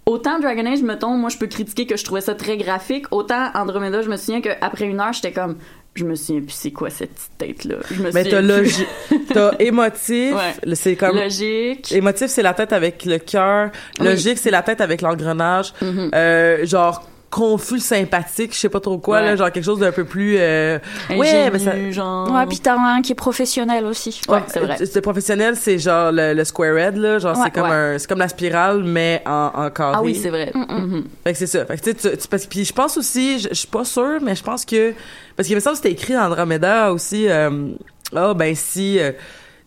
[0.06, 3.52] Autant Dragon Age, mettons, moi je peux critiquer que je trouvais ça très graphique, autant
[3.54, 5.58] Andromeda, je me souviens qu'après une heure, j'étais comme,
[5.94, 7.76] je me souviens plus c'est quoi cette petite tête-là.
[7.92, 10.76] Je me mais t'as émotif, Ouais.
[10.76, 11.92] c'est comme, Logique.
[11.92, 14.08] émotif, c'est la tête avec le cœur, Oui.
[14.08, 16.10] logique, c'est la tête avec l'engrenage, Mhm.
[16.16, 19.26] euh, genre, confus sympathique, je sais pas trop quoi, Ouais.
[19.26, 20.80] là, genre quelque chose d'un peu plus, euh,
[21.12, 22.32] ouais, mais ça, genre.
[22.32, 24.20] Ouais, puis t'as un qui est professionnel aussi.
[24.28, 24.78] Ouais, c'est vrai.
[24.82, 27.44] Euh, C'est professionnel, c'est genre le, le square head là, genre Ouais.
[27.46, 27.76] c'est comme Ouais.
[27.76, 29.94] un, c'est comme la spirale mais en, en carré.
[29.98, 30.52] Ah oui, c'est vrai.
[30.56, 31.06] Mhm.
[31.24, 31.66] Fait que c'est ça.
[31.66, 33.68] Fait que tu sais, tu- tu- parce que puis je pense aussi, je je suis
[33.68, 34.94] pas sûre, mais je pense que
[35.36, 37.28] parce qu'il me semble que c'était écrit dans Andromeda aussi.
[37.30, 37.68] euh,
[38.16, 39.12] Ah ben si euh,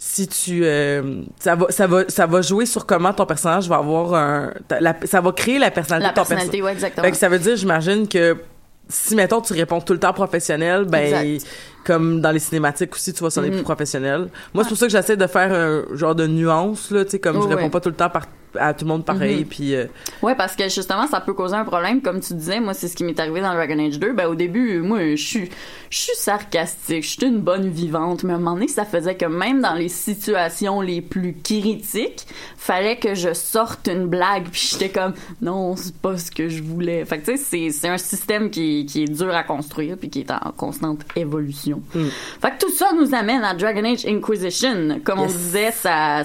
[0.05, 3.77] si tu euh, ça va ça va ça va jouer sur comment ton personnage va
[3.77, 7.05] avoir un la- ça va créer la personnalité La de ton perso- personnalité, ouais, exactement.
[7.05, 8.37] Fait que ça veut dire, j'imagine que
[8.89, 11.47] si, mettons, tu réponds tout le temps professionnel, ben, Exact.
[11.85, 13.55] Comme dans les cinématiques aussi, tu vas sonner Mhm.
[13.57, 14.29] plus professionnel.
[14.55, 17.19] Moi, c'est pour ça que j'essaie de faire un genre de nuance, là, tu sais,
[17.19, 17.71] comme Oh, je réponds ouais.
[17.71, 18.27] pas tout le temps par,
[18.59, 19.45] à tout le monde pareil, Mhm.
[19.47, 19.87] puis euh,
[20.23, 22.03] Ouais, parce que justement, ça peut causer un problème.
[22.03, 24.13] Comme tu disais, moi, c'est ce qui m'est arrivé dans Dragon Age 2.
[24.13, 25.49] Ben, au début, moi, je suis,
[25.89, 29.15] je suis sarcastique, je suis une bonne vivante, mais à un moment donné, ça faisait
[29.15, 32.27] que même dans les situations les plus critiques,
[32.59, 36.63] fallait que je sorte une blague, puis j'étais comme, non, c'est pas ce que je
[36.63, 37.05] voulais.
[37.07, 40.11] Fait que, tu sais, c'est, c'est un système qui, qui est dur à construire, puis
[40.11, 41.72] qui est en constante évolution.
[41.95, 42.09] Mm.
[42.41, 45.01] Fait que tout ça nous amène à Dragon Age Inquisition.
[45.05, 46.23] Comme on disait, ça,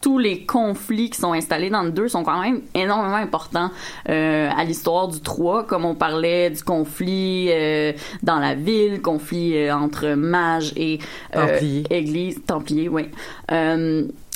[0.00, 3.70] tous les conflits qui sont installés dans le 2 sont quand même énormément importants
[4.08, 9.56] euh, à l'histoire du 3, comme on parlait du conflit euh, dans la ville, conflit
[9.56, 10.98] euh, entre mages et
[11.32, 11.84] Templiers.
[11.90, 13.06] église, templiers, oui.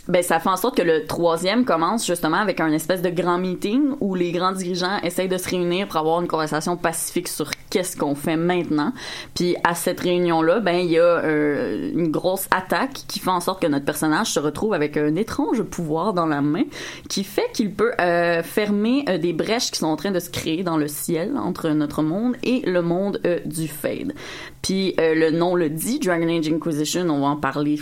[0.08, 3.38] Ben, ça fait en sorte que le troisième commence justement avec un espèce de grand
[3.38, 7.52] meeting où les grands dirigeants essayent de se réunir pour avoir une conversation pacifique sur
[7.70, 8.92] qu'est-ce qu'on fait maintenant.
[9.36, 13.38] Puis à cette réunion-là, ben il y a euh, une grosse attaque qui fait en
[13.38, 16.64] sorte que notre personnage se retrouve avec un étrange pouvoir dans la main
[17.08, 20.30] qui fait qu'il peut euh, fermer euh, des brèches qui sont en train de se
[20.30, 24.14] créer dans le ciel entre notre monde et le monde du Fade.
[24.62, 27.78] Puis le nom le dit, Dragon Age Inquisition, on va en parler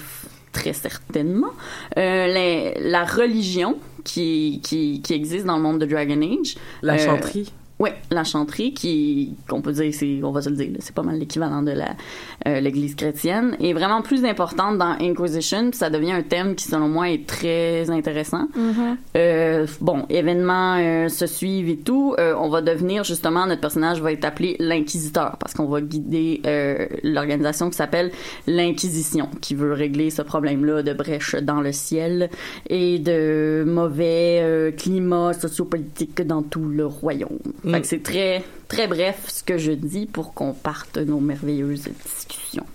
[0.52, 1.50] très certainement.
[1.96, 6.56] Euh, la, la religion qui, qui, qui existe dans le monde de Dragon Age.
[6.82, 7.52] la euh, chanterie.
[7.80, 11.02] Ouais, la chanterie, qui qu'on peut dire, c'est, on va se le dire, c'est pas
[11.02, 11.96] mal l'équivalent de la
[12.46, 15.70] euh, l'Église chrétienne, est vraiment plus importante dans Inquisition.
[15.70, 18.48] puis ça devient un thème qui, selon moi, est très intéressant.
[19.16, 22.14] Euh, bon, événements euh, se suivent et tout.
[22.18, 26.42] Euh, on va devenir justement notre personnage va être appelé l'inquisiteur parce qu'on va guider
[26.46, 28.10] euh, l'organisation qui s'appelle
[28.46, 32.28] l'inquisition, qui veut régler ce problème-là de brèche dans le ciel
[32.68, 37.38] et de mauvais euh, climat sociopolitique dans tout le royaume.
[37.70, 37.74] Mm.
[37.74, 41.88] Fait que c'est très très bref ce que je dis pour qu'on parte nos merveilleuses
[42.04, 42.66] discussions.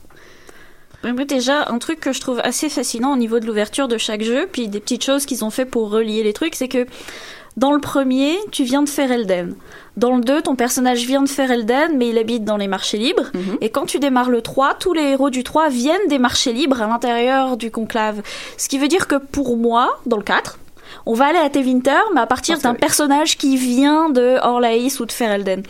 [1.03, 3.97] Ben, moi, déjà, un truc que je trouve assez fascinant au niveau de l'ouverture de
[3.97, 6.88] chaque jeu, puis des petites choses qu'ils ont fait pour relier les trucs, c'est que
[7.58, 9.55] dans le premier, tu viens de faire Elden.
[9.95, 12.97] Dans le 2, ton personnage vient de faire Elden, mais il habite dans les marchés
[12.97, 13.31] libres.
[13.62, 16.81] Et quand tu démarres le 3, tous les héros du 3 viennent des marchés libres
[16.81, 18.21] à l'intérieur du conclave.
[18.58, 20.60] Ce qui veut dire que pour moi, dans le 4,
[21.05, 25.05] on va aller à Tevinter, mais à partir d'un personnage qui vient de Orlaïs ou
[25.05, 25.63] de Ferelden.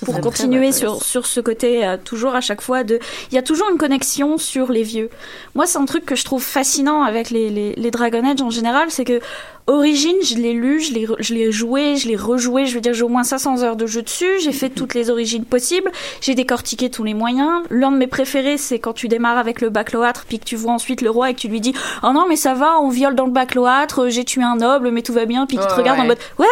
[0.00, 2.98] Pour serait continuer sur, sur ce côté, euh, toujours à chaque fois, de,
[3.30, 5.08] il y a toujours une connexion sur les vieux.
[5.54, 8.50] Moi, c'est un truc que je trouve fascinant avec les, les, les Dragon Age en
[8.50, 9.20] général, c'est que
[9.66, 13.08] Origin, je l'ai lu, je l'ai, joué, je l'ai rejoué, je veux dire, j'ai au
[13.08, 17.02] moins 500 heures de jeu dessus, j'ai fait toutes les origines possibles, j'ai décortiqué tous
[17.02, 17.62] les moyens.
[17.70, 20.72] L'un de mes préférés, c'est quand tu démarres avec le baccloâtre, puis que tu vois
[20.72, 21.72] ensuite le roi et que tu lui dis,
[22.02, 25.00] oh non, mais ça va, on viole dans le baccloâtre, j'ai tué un noble, mais
[25.00, 26.46] tout va bien, puis qu'il te Ouais, regarde en mode, what?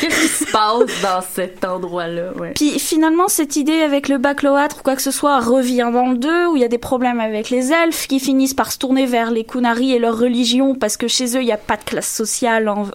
[0.00, 2.32] Qu'est-ce qui se passe dans cet endroit-là?
[2.38, 2.52] Ouais.
[2.54, 6.16] Puis finalement, cette idée avec le baccloâtre ou quoi que ce soit revient dans le
[6.16, 9.06] 2, où il y a des problèmes avec les elfes qui finissent par se tourner
[9.06, 11.84] vers les Kunari et leur religion parce que chez eux, il n'y a pas de
[11.84, 12.55] classe sociale.
[12.68, 12.86] En...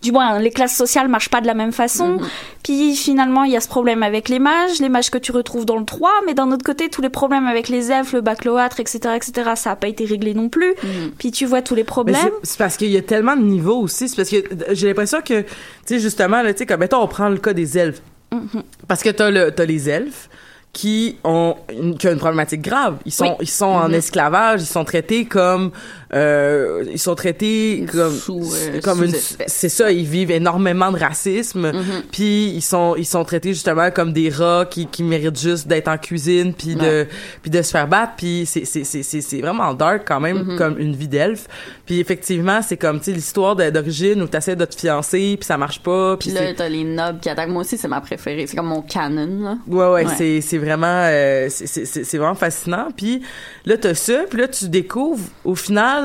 [0.00, 2.18] Du moins, les classes sociales marchent pas de la même façon.
[2.62, 5.64] Puis finalement, il y a ce problème avec les mages, les mages que tu retrouves
[5.66, 8.78] dans le 3, mais d'un autre côté, tous les problèmes avec les elfes, le baccloâtre,
[8.78, 10.74] etc., etc., ça a pas été réglé non plus.
[11.18, 12.30] Puis tu vois tous les problèmes.
[12.44, 14.08] c'est- parce qu'il y a tellement de niveaux aussi.
[14.08, 14.36] C'est parce que
[14.70, 15.46] j'ai l'impression que, tu
[15.86, 18.00] sais, justement, tu sais, comme, mettons, on prend le cas des elfes.
[18.32, 18.62] Mhm.
[18.86, 20.28] Parce que t'as le, t'as les elfes
[20.72, 22.98] qui ont une, qui ont une problématique grave.
[23.04, 23.36] Ils sont, Oui.
[23.40, 24.60] ils sont en esclavage.
[24.62, 25.72] Ils sont traités comme,
[26.14, 29.12] euh, ils sont traités comme, sous, euh, comme une,
[29.46, 29.90] c'est ça.
[29.92, 31.70] Ils vivent énormément de racisme.
[31.72, 32.02] Mhm.
[32.10, 35.88] Puis ils sont, ils sont traités justement comme des rats qui, qui méritent juste d'être
[35.88, 37.06] en cuisine puis de,
[37.42, 38.12] puis de se faire battre.
[38.16, 40.56] Puis c'est, c'est, c'est, c'est, vraiment dark quand même Mhm.
[40.58, 41.46] comme une vie d'elfe.
[41.84, 45.56] Puis effectivement, c'est comme, tu sais, l'histoire d'origine où t'essaies de te fiancer puis ça
[45.58, 46.16] marche pas.
[46.18, 47.48] Puis là, t'as les nobles qui attaquent.
[47.50, 48.46] Moi aussi, c'est ma préférée.
[48.46, 49.58] C'est comme mon canon, là.
[49.66, 50.12] Ouais, ouais, Ouais.
[50.16, 52.88] c'est c'est vraiment euh, c'est- c'est vraiment fascinant.
[52.96, 53.22] Puis
[53.66, 55.97] là t'as ça, puis là tu découvres au final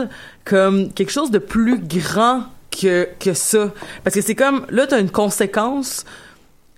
[0.45, 3.71] comme quelque chose de plus grand que que ça,
[4.03, 6.05] parce que c'est comme là t'as une conséquence.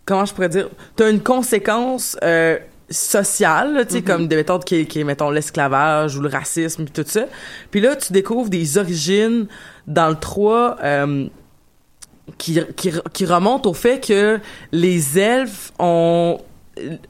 [0.06, 2.18] Comment je pourrais dire T'as une conséquence.
[2.24, 2.58] Euh,
[2.90, 7.04] sociale, tu sais, comme des méthodes qui, qui mettons, l'esclavage ou le racisme et tout
[7.06, 7.26] ça.
[7.72, 9.48] Puis là, tu découvres des origines
[9.88, 11.28] dans le 3 euh,
[12.38, 14.40] qui, qui, qui remontent au fait que
[14.72, 16.40] les elfes ont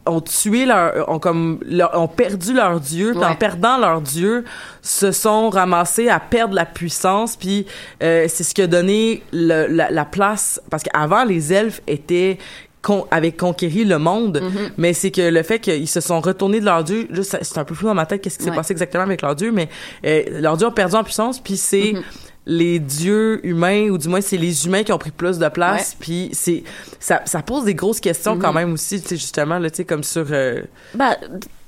[0.05, 4.43] ont tué leur ont comme leur- ont perdu leur dieu puis en perdant leur dieu
[4.83, 7.65] se sont ramassés à perdre la puissance puis
[8.03, 12.37] euh, c'est ce qui a donné le- la, la place parce qu'avant les elfes étaient
[12.85, 14.69] con, avaient conquéri le monde Mm-hmm.
[14.77, 17.73] mais c'est que le fait qu'ils se sont retournés de leur dieu c'est un peu
[17.75, 18.55] flou dans ma tête qu'est-ce qui s'est Ouais.
[18.55, 19.67] passé exactement avec leur dieu mais
[20.05, 22.03] euh, leurs dieux ont perdu en puissance puis c'est Mm-hmm.
[22.47, 25.95] les dieux humains ou du moins c'est les humains qui ont pris plus de place
[25.99, 26.63] puis c'est
[26.99, 28.55] ça, ça pose des grosses questions quand Mhm.
[28.59, 30.61] même aussi tu sais justement là tu sais comme sur euh,
[30.93, 31.17] Bah,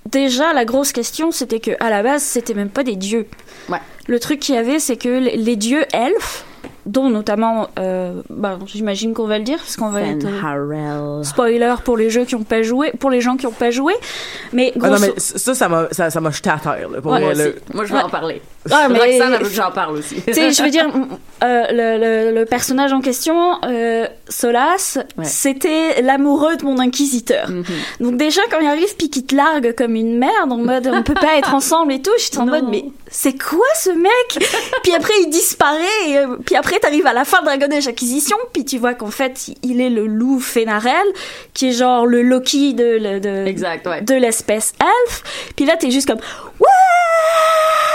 [0.09, 3.25] déjà, la grosse question, c'était que à la base, c'était même pas des dieux.
[3.69, 3.79] Ouais.
[4.07, 6.45] Le truc qu'il y avait, c'est que les, les dieux elfes,
[6.87, 11.25] dont notamment, euh, bah, j'imagine qu'on va le dire, parce qu'on va être euh, Harrell.
[11.25, 13.93] spoiler pour les jeux qui ont pas joué, pour les gens qui ont pas joué.
[14.53, 17.11] Mais ah non mais ça ça m'a ça ça m'a jeté à terre là, pour
[17.11, 17.49] Ouais, vrai, Moi là.
[17.49, 17.59] aussi.
[17.73, 18.03] Moi, je vais Ouais.
[18.05, 18.41] en parler.
[18.71, 20.15] Ah, mais- Roxane, elle veut que j'en parle aussi.
[20.27, 20.87] tu sais, je veux dire,
[21.43, 25.23] euh, le, le, le personnage en question, euh, Solas, Ouais.
[25.25, 27.49] c'était l'amoureux de mon inquisiteur.
[27.49, 27.63] Mhm.
[28.01, 31.03] Donc déjà, quand il arrive puis qu'il te largue comme une merde, en mode on
[31.03, 32.53] peut pas être ensemble et tout, j'étais en Non.
[32.53, 34.49] mode mais c'est quoi ce mec?
[34.83, 37.87] Puis après il disparaît, et, euh, puis après t'arrives à la fin de Dragon Age
[37.87, 41.05] Acquisition, puis tu vois qu'en fait il est le loup Fénarel,
[41.53, 44.01] qui est genre le Loki de, de, Exact, ouais.
[44.01, 45.23] de l'espèce elfe.
[45.55, 46.19] Puis là t'es juste comme
[46.59, 46.67] ouais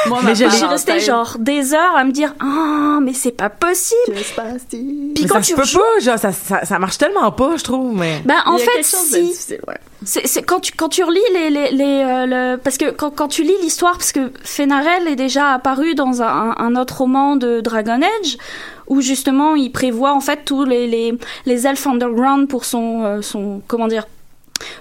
[0.06, 4.14] Moi, Mais J'ai resté genre des heures à me dire ah mais c'est pas possible.
[4.14, 5.12] Que se passe-t-il?
[5.14, 7.62] Puis mais quand ça tu rejoues- pas genre ça, ça ça marche tellement pas je
[7.64, 9.76] trouve mais ben en Il y a fait si ouais.
[10.04, 13.10] c'est c'est quand tu quand tu relis les les, les euh, le- parce que quand,
[13.10, 17.36] quand tu lis l'histoire parce que Fenarel est déjà apparu dans un, un autre roman
[17.36, 18.36] de Dragon Age
[18.88, 21.16] où justement il prévoit en fait tous les
[21.46, 24.06] les elfes underground pour son euh, son comment dire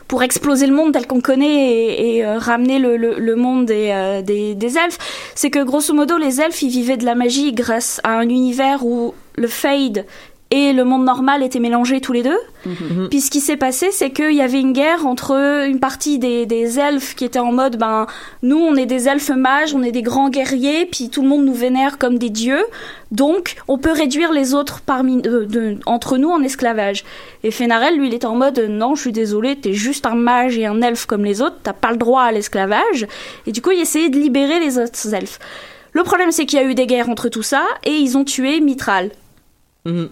[0.08, 3.90] pour exploser le monde tel qu'on connaît et, euh, ramener le, le, le monde des,
[3.92, 4.98] euh, des, des elfes,
[5.36, 8.86] c'est que grosso modo les elfes ils vivaient de la magie grâce à un univers
[8.86, 10.06] où le fade
[10.52, 12.38] et le monde normal étaient mélangés tous les deux.
[12.66, 13.08] Mhm.
[13.10, 15.32] Puis ce qui s'est passé, c'est qu'il y avait une guerre entre
[15.68, 18.06] une partie des, des elfes qui étaient en mode, ben,
[18.44, 21.46] nous, on est des elfes mages, on est des grands guerriers, puis tout le monde
[21.46, 22.62] nous vénère comme des dieux.
[23.12, 27.04] Donc, on peut réduire les autres parmi, de- de- entre nous en esclavage.
[27.44, 30.58] Et Fenarel, lui, il était en mode, non, je suis désolé, t'es juste un mage
[30.58, 33.08] et un elfe comme les autres, t'as pas le droit à l'esclavage.
[33.48, 35.40] Et du coup, il essayait de libérer les autres elfes.
[35.94, 38.24] Le problème, c'est qu'il y a eu des guerres entre tout ça, et ils ont
[38.24, 38.62] tué
[39.86, 40.10] Mithral.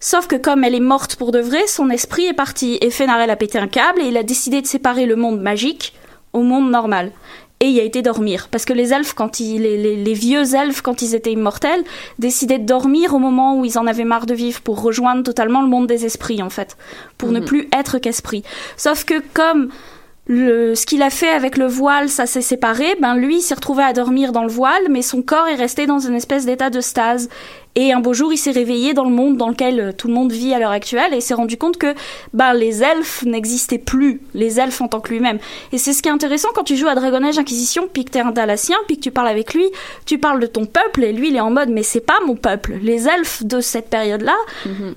[0.00, 3.30] Sauf que comme elle est morte pour de vrai, son esprit est parti et Fenarel
[3.30, 5.94] a pété un câble et il a décidé de séparer le monde magique
[6.32, 7.12] au monde normal.
[7.60, 8.48] Et il a été dormir.
[8.50, 11.84] Parce que les elfes, quand ils, les, les- les vieux elfes, quand ils étaient immortels,
[12.18, 15.62] décidaient de dormir au moment où ils en avaient marre de vivre pour rejoindre totalement
[15.62, 16.76] le monde des esprits, en fait.
[17.18, 17.44] Pour ne Mhm.
[17.44, 18.42] plus être qu'esprit.
[18.76, 19.68] Sauf que comme
[20.26, 23.54] le, ce qu'il a fait avec le voile, ça s'est séparé, ben lui, il s'est
[23.54, 26.70] retrouvé à dormir dans le voile, mais son corps est resté dans une espèce d'état
[26.70, 27.28] de stase.
[27.74, 30.12] Et un beau jour, il s'est réveillé dans le monde dans lequel euh, tout le
[30.12, 31.94] monde vit à l'heure actuelle et s'est rendu compte que
[32.34, 35.38] ben, les elfes n'existaient plus, les elfes en tant que lui-même.
[35.72, 38.10] Et c'est ce qui est intéressant quand tu joues à Dragon Age Inquisition, puis que
[38.10, 39.64] t'es un Dalassien, puis que tu parles avec lui,
[40.04, 42.36] tu parles de ton peuple et lui, il est en mode mais c'est pas mon
[42.36, 42.74] peuple.
[42.82, 44.36] Les elfes de cette période-là,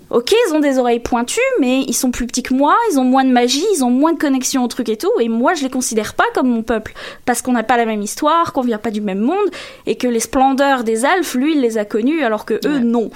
[0.10, 3.06] ok, ils ont des oreilles pointues, mais ils sont plus petits que moi, ils ont
[3.06, 5.64] moins de magie, ils ont moins de connexion au truc et tout, et moi, je
[5.64, 6.94] les considère pas comme mon peuple
[7.26, 9.50] parce qu'on n'a pas la même histoire, qu'on vient pas du même monde
[9.86, 13.10] et que les splendeurs des elfes, lui, il les a connus alors que eux, non.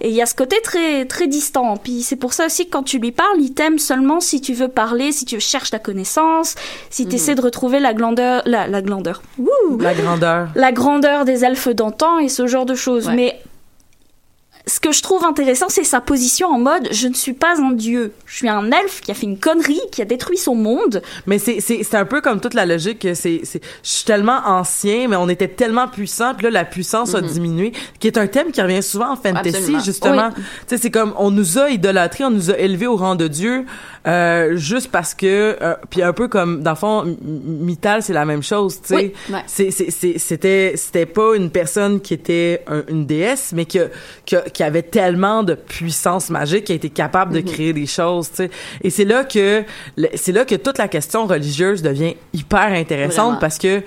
[0.00, 1.76] Et il y a ce côté très très distant.
[1.76, 4.52] Puis c'est pour ça aussi que quand tu lui parles, il t'aime seulement si tu
[4.52, 6.56] veux parler, si tu cherches la connaissance,
[6.90, 9.22] si tu essaies de retrouver la glandeur, la, la glandeur.
[9.38, 10.48] Wouh La grandeur.
[10.56, 13.08] la grandeur des elfes d'antan et ce genre de choses.
[13.14, 13.40] Mais
[14.66, 17.72] ce que je trouve intéressant, c'est sa position en mode je ne suis pas un
[17.72, 18.12] dieu.
[18.26, 21.02] Je suis un elfe qui a fait une connerie, qui a détruit son monde.
[21.26, 24.04] Mais c'est c'est c'est un peu comme toute la logique que c'est c'est je suis
[24.04, 27.26] tellement ancien mais on était tellement puissant puis là la puissance a Mhm.
[27.28, 29.80] diminué qui est un thème qui revient souvent en fantasy Absolument.
[29.80, 30.28] justement.
[30.36, 30.42] Oui.
[30.68, 33.26] Tu sais c'est comme on nous a idolâtrés, on nous a élevés au rang de
[33.28, 33.64] dieu
[34.06, 38.02] euh, juste parce que euh, puis un peu comme dans le fond M- M- Mythal
[38.02, 38.94] c'est la même chose, tu sais.
[38.94, 39.42] Oui, ouais.
[39.46, 43.90] C'est c'est c'est- c'était c'était pas une personne qui était un- une déesse mais que,
[44.26, 47.44] que qui avait tellement de puissance magique qui a été capable de Mhm.
[47.44, 48.50] créer des choses, tu sais.
[48.82, 49.64] Et c'est là que
[50.14, 53.38] c'est là que toute la question religieuse devient hyper intéressante Vraiment.
[53.40, 53.82] parce que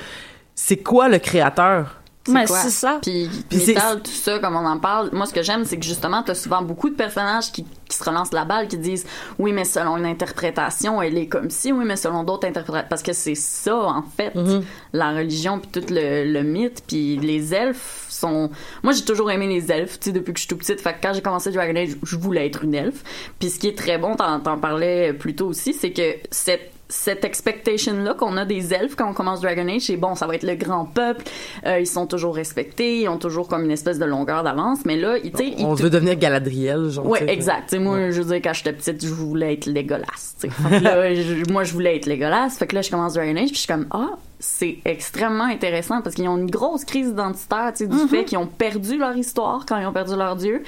[0.55, 1.95] c'est quoi le créateur?
[2.27, 2.43] Quoi?
[2.47, 2.97] c'est ça.
[3.03, 5.77] Puis, Puis c'est- Metal, tout ça, comme on en parle, moi, ce que j'aime, c'est
[5.77, 9.05] que justement, t'as souvent beaucoup de personnages qui, qui se relancent la balle, qui disent
[9.37, 12.87] oui, mais selon une interprétation, elle est comme ci, oui, mais selon d'autres interprétations.
[12.89, 14.63] Parce que c'est ça, en fait, Mhm.
[14.93, 18.49] la religion, puis tout le, le mythe, puis les elfes sont.
[18.83, 20.81] Moi, j'ai toujours aimé les elfes, tu sais, depuis que je suis tout petite.
[20.81, 23.03] Fait que quand j'ai commencé Dragon Age, je voulais être une elfe.
[23.39, 26.01] Puis ce qui est très bon, t'en, t'en parlais plus tôt aussi, c'est que
[26.31, 30.27] cette cette expectation-là qu'on a des elfes quand on commence Dragon Age, c'est bon, ça
[30.27, 31.23] va être le grand peuple,
[31.65, 34.95] euh, ils sont toujours respectés, ils ont toujours comme une espèce de longueur d'avance, mais
[34.95, 37.07] là, ils- tu sais, ils On veut devenir Galadriel, genre.
[37.07, 37.69] Ouais, exact.
[37.69, 40.05] Tu sais, moi, je veux dire, quand j'étais petite, je voulais être Legolas.
[40.39, 40.49] tu sais.
[40.49, 42.49] Fait que là, je- moi, je voulais être Legolas.
[42.49, 44.11] Fait que là, je commence Dragon Age, puis je suis comme, ah,
[44.45, 48.37] c'est extrêmement intéressant parce qu'ils ont une grosse crise identitaire, tu sais, du fait qu'ils
[48.37, 50.61] ont perdu leur histoire quand ils ont perdu leur dieu.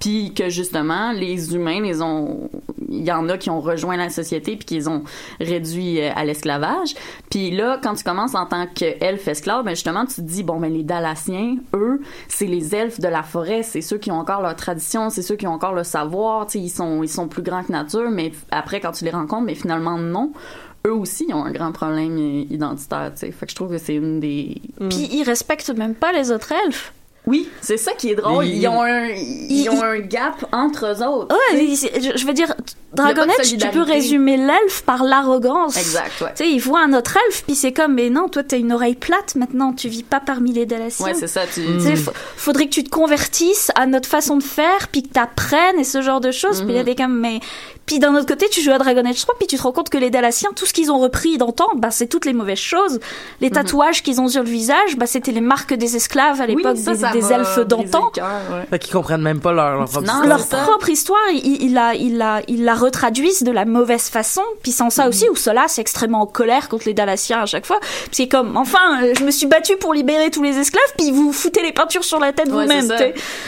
[0.00, 2.48] Puis que justement, les humains, les ont.
[2.90, 5.02] Il y en a qui ont rejoint la société puis qu'ils ont
[5.40, 6.94] réduit euh, à l'esclavage.
[7.28, 10.60] Puis là, quand tu commences en tant qu'elfe esclave, ben justement, tu te dis, bon,
[10.60, 14.42] ben les Dalassiens, eux, c'est les elfes de la forêt, c'est ceux qui ont encore
[14.42, 17.26] leur tradition, c'est ceux qui ont encore le savoir, tu sais, ils sont, ils sont
[17.26, 20.32] plus grands que nature, mais après, quand tu les rencontres, mais finalement, non.
[20.86, 23.32] Eux aussi ont un grand problème identitaire, tu sais.
[23.32, 24.60] Fait que je trouve que c'est une des...
[24.90, 26.92] Puis ils respectent même pas les autres elfes.
[27.26, 28.44] Oui, c'est ça qui est drôle.
[28.44, 31.34] Ils- Ils ont un, ils ils- ont un gap entre eux autres.
[31.34, 32.54] Ouais, je, veux dire,
[32.94, 35.76] Dragon Age, tu peux résumer l'elfe par l'arrogance.
[35.76, 36.28] Exact, ouais.
[36.36, 38.72] Tu sais, il voit un autre elfe, puis c'est comme, mais non, toi, t'as une
[38.72, 41.06] oreille plate maintenant, tu vis pas parmi les Dalassiens.
[41.06, 41.42] Ouais, c'est ça.
[41.52, 41.62] Tu,
[41.96, 45.84] fa- faudrait que tu te convertisses à notre façon de faire, puis que t'apprennes et
[45.84, 46.60] ce genre de choses.
[46.62, 46.86] Puis il y a Mhm.
[46.86, 47.40] des comme, mais
[47.86, 49.90] puis d'un autre côté, tu joues à Dragon Age 3, puis tu te rends compte
[49.90, 52.98] que les Dalassiens, tout ce qu'ils ont repris d'antan, bah c'est toutes les mauvaises choses.
[53.40, 53.54] Les Mhm.
[53.54, 56.84] tatouages qu'ils ont sur le visage, bah c'était les marques des esclaves à l'époque Oui,
[56.84, 58.10] des, ça des m'a elfes d'antan.
[58.70, 58.78] ouais.
[58.78, 60.26] Qu'ils comprennent même pas leur, leur propre Non, histoire.
[60.26, 61.94] Leur propre histoire, ils il la,
[62.48, 64.42] il la retraduisent de la mauvaise façon.
[64.62, 64.90] Puis sans Mhm.
[64.90, 67.80] ça aussi, où cela c'est extrêmement en colère contre les Dalassiens à chaque fois.
[67.80, 71.10] Puis c'est comme, enfin, euh, je me suis battu pour libérer tous les esclaves, puis
[71.10, 72.90] vous foutez les peintures sur la tête Ouais, vous-même.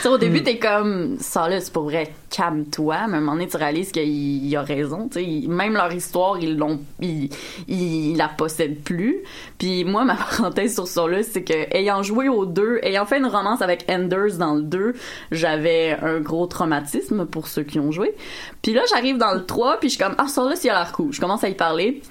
[0.07, 2.97] au début, t'es comme, ça là, c'est pour vrai, calme-toi.
[3.09, 4.07] Mais à un moment donné, tu réalises qu'il
[4.47, 5.09] il a raison.
[5.09, 7.30] Tu sais, il- même leur histoire, ils l'ont, ils,
[7.68, 9.18] ils, ils la possèdent plus.
[9.59, 13.18] Puis moi, ma parenthèse sur ça là, c'est que, ayant joué aux deux, ayant fait
[13.18, 14.95] une romance avec Enders dans le 2,
[15.30, 18.14] j'avais un gros traumatisme pour ceux qui ont joué.
[18.62, 20.74] Puis là, j'arrive dans le 3, puis je suis comme, ah, ça là, il a
[20.74, 21.12] l'air cool.
[21.12, 22.03] Je commence à y parler.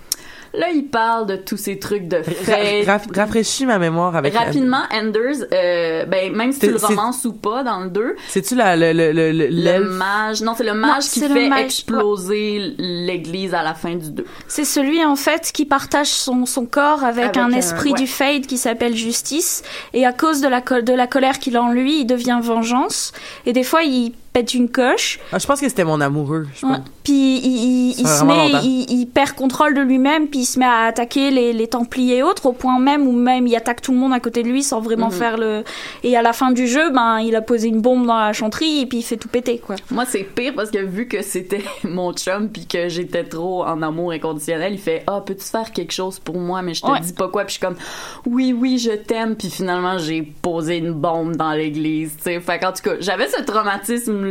[0.54, 2.86] Là, il parle de tous ces trucs de Ra- fête.
[2.88, 4.34] raf- rafraîchis ma mémoire avec.
[4.34, 7.90] Rapidement, Enders, euh, ben, même si tu C'est- le c'est- romances ou pas dans le
[7.90, 11.50] 2, C'est-tu la, le, le, le, le- mage, non, c'est le mage qui c'est fait
[11.50, 14.26] mage, exploser l'église à la fin du 2.
[14.48, 18.00] C'est celui en fait qui partage son, son corps avec, Avec un un- esprit ouais.
[18.00, 19.62] du Fade qui s'appelle Justice
[19.94, 22.40] et à cause de la, col- de la colère qu'il a en lui, il devient
[22.42, 23.12] vengeance
[23.46, 25.18] et des fois il pète une coche.
[25.32, 26.46] Ah, je pense que c'était mon amoureux.
[26.60, 26.74] Je Ouais.
[26.76, 26.86] pense.
[27.06, 30.60] Puis il, il, il se met, il, il perd contrôle de lui-même, puis il se
[30.60, 33.82] met à attaquer les, les Templiers et autres, au point même où même il attaque
[33.82, 35.12] tout le monde à côté de lui sans vraiment Mhm.
[35.14, 35.64] faire le.
[36.04, 38.82] Et à la fin du jeu, ben il a posé une bombe dans la chanterie
[38.82, 39.76] et puis il fait tout péter quoi.
[39.92, 43.82] Moi, c'est pire parce que vu que c'était mon chum puis que j'étais trop en
[43.84, 47.00] amour inconditionnel, il fait Ah, peux-tu faire quelque chose pour moi, mais je te Ouais.
[47.00, 47.44] dis pas quoi.
[47.46, 47.78] Puis je suis comme
[48.26, 49.36] Oui, oui, je t'aime.
[49.36, 52.14] Puis finalement, j'ai posé une bombe dans l'église.
[52.18, 52.40] tu sais.
[52.40, 53.44] Fait qu'en tout cas, j'avais ce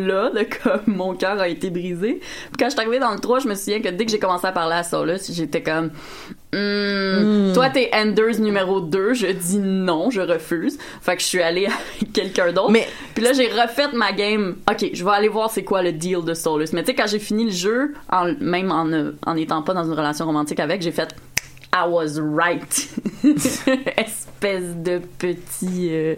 [0.02, 2.20] traumatisme-là de comme mon cœur a été brisé.
[2.20, 4.18] Puis quand je suis arrivée dans le 3, je me souviens que dès que j'ai
[4.18, 5.90] commencé à parler à Solus, j'étais comme
[6.56, 9.14] Hmm, Toi, t'es Enders numéro 2.
[9.14, 10.78] Je dis non, je refuse.
[11.02, 11.66] Fait que je suis allée
[11.98, 12.70] avec quelqu'un d'autre.
[12.70, 14.54] Mais- Puis là, j'ai refait ma game.
[14.70, 16.68] OK, je vais aller voir c'est quoi le deal de Solus.
[16.72, 19.74] Mais tu sais, quand j'ai fini le jeu, en, même en ne- en n'étant pas
[19.74, 21.14] dans une relation romantique avec, j'ai fait
[21.74, 22.88] I was right.
[23.96, 25.88] Espèce de petit.
[25.90, 26.14] euh,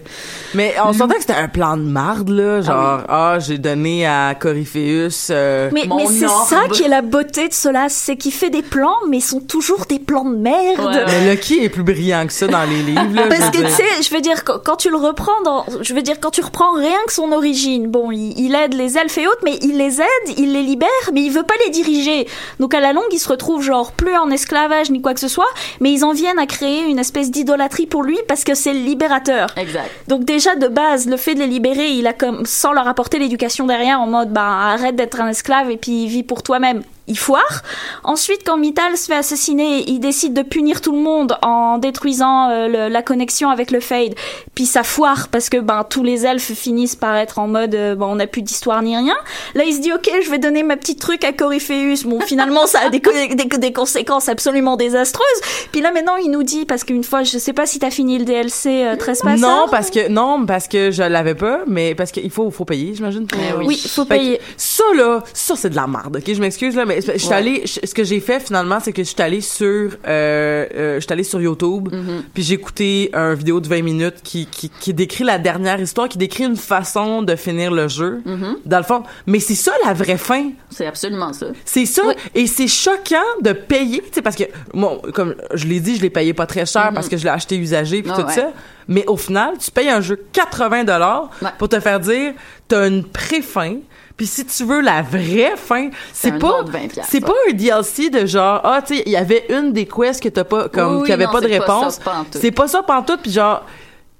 [0.55, 2.61] Mais on sentait que c'était un plan de marde, là.
[2.61, 5.29] Genre, ah, j'ai donné à Corypheus.
[5.31, 8.97] euh, Mais, c'est ça qui est la beauté de Solas, c'est qu'il fait des plans,
[9.09, 10.79] mais ils sont toujours des plans de merde.
[10.81, 11.05] Ouais, ouais.
[11.07, 13.27] Mais Lucky est plus brillant que ça dans les livres, là.
[13.29, 16.03] Parce que tu sais, je veux dire quand, quand tu le reprends dans, je veux
[16.03, 19.29] dire quand tu reprends rien que son origine, bon, il, il aide les elfes et
[19.29, 22.27] autres, mais il les aide, il les libère, mais il veut pas les diriger.
[22.59, 25.29] Donc à la longue, il se retrouve genre plus en esclavage ni quoi que ce
[25.29, 25.47] soit,
[25.81, 28.80] mais ils en viennent à créer une espèce d'idolâtrie pour lui parce que c'est le
[28.80, 29.49] libérateur.
[29.57, 29.90] Exact.
[30.09, 33.18] Donc déjà de base, le fait de les libérer, il a comme sans leur apporter
[33.18, 36.82] l'éducation derrière en mode bah arrête d'être un esclave et puis vis pour toi-même.
[37.09, 37.63] Il foire.
[38.05, 42.51] Ensuite, quand Mittal se fait assassiner, il décide de punir tout le monde en détruisant
[42.51, 44.15] euh, le- la connexion avec le Fade.
[44.55, 47.95] Puis ça foire parce que ben tous les elfes finissent par être en mode euh,
[47.95, 49.15] bon on n'a plus d'histoire ni rien.
[49.55, 52.05] Là, il se dit ok, je vais donner ma petite truc à Corypheus.
[52.07, 55.25] Bon, finalement, ça a des, co- des, des conséquences absolument désastreuses.
[55.73, 58.19] Puis là maintenant, il nous dit parce qu'une fois, je sais pas si t'as fini
[58.19, 59.41] le DLC euh, Trespasser.
[59.43, 62.95] Non, parce que, non, parce que je l'avais pas, mais parce qu'il faut, faut payer,
[62.95, 63.27] j'imagine.
[63.27, 63.65] pour- Eh oui.
[63.69, 64.41] Oui, faut que payer.
[64.57, 66.35] Ça, là, ça, c'est de la merde, ok?
[66.35, 67.34] Je m'excuse, là, mais je suis Ouais.
[67.34, 71.01] allée, ce que j'ai fait, finalement, c'est que je suis allée sur, euh, euh, je
[71.01, 72.22] suis allée sur YouTube, Mm-hmm.
[72.34, 76.09] puis j'ai écouté un vidéo de 20 minutes qui, qui, qui décrit la dernière histoire,
[76.09, 78.57] qui décrit une façon de finir le jeu, Mm-hmm.
[78.64, 79.03] dans le fond.
[79.26, 80.51] Mais c'est ça, la vraie fin.
[80.70, 81.47] C'est absolument ça.
[81.64, 82.03] C'est ça.
[82.34, 84.44] Et c'est choquant de payer, tu sais, parce que,
[84.74, 87.30] bon, comme je l'ai dit, je l'ai payé pas très cher parce que je l'ai
[87.30, 88.34] acheté usagé puis Ah tout ouais.
[88.34, 88.53] ça.
[88.88, 92.34] Mais au final, tu payes un jeu 80 dollars pour te faire dire,
[92.68, 93.78] t'as une pré-fin.
[94.17, 97.53] Puis si tu veux la vraie fin, c'est pas, autre 20 piastres, c'est pas un
[97.53, 100.69] DLC de genre, ah, tu sais, il y avait une des quests que t'as pas,
[100.71, 102.01] comme, Oui, qui avait non, pas de c'est pas réponse.
[102.31, 103.62] C'est pas ça pantoute, puis genre,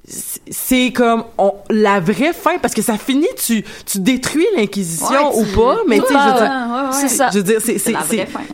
[0.09, 5.41] c'est- comme on, la vraie fin parce que ça finit tu tu détruis l'inquisition Ouais,
[5.43, 6.93] ou pas mais tu sais je veux dire.
[6.93, 7.31] C'est ça.
[7.33, 7.95] je veux dire, c'est c'est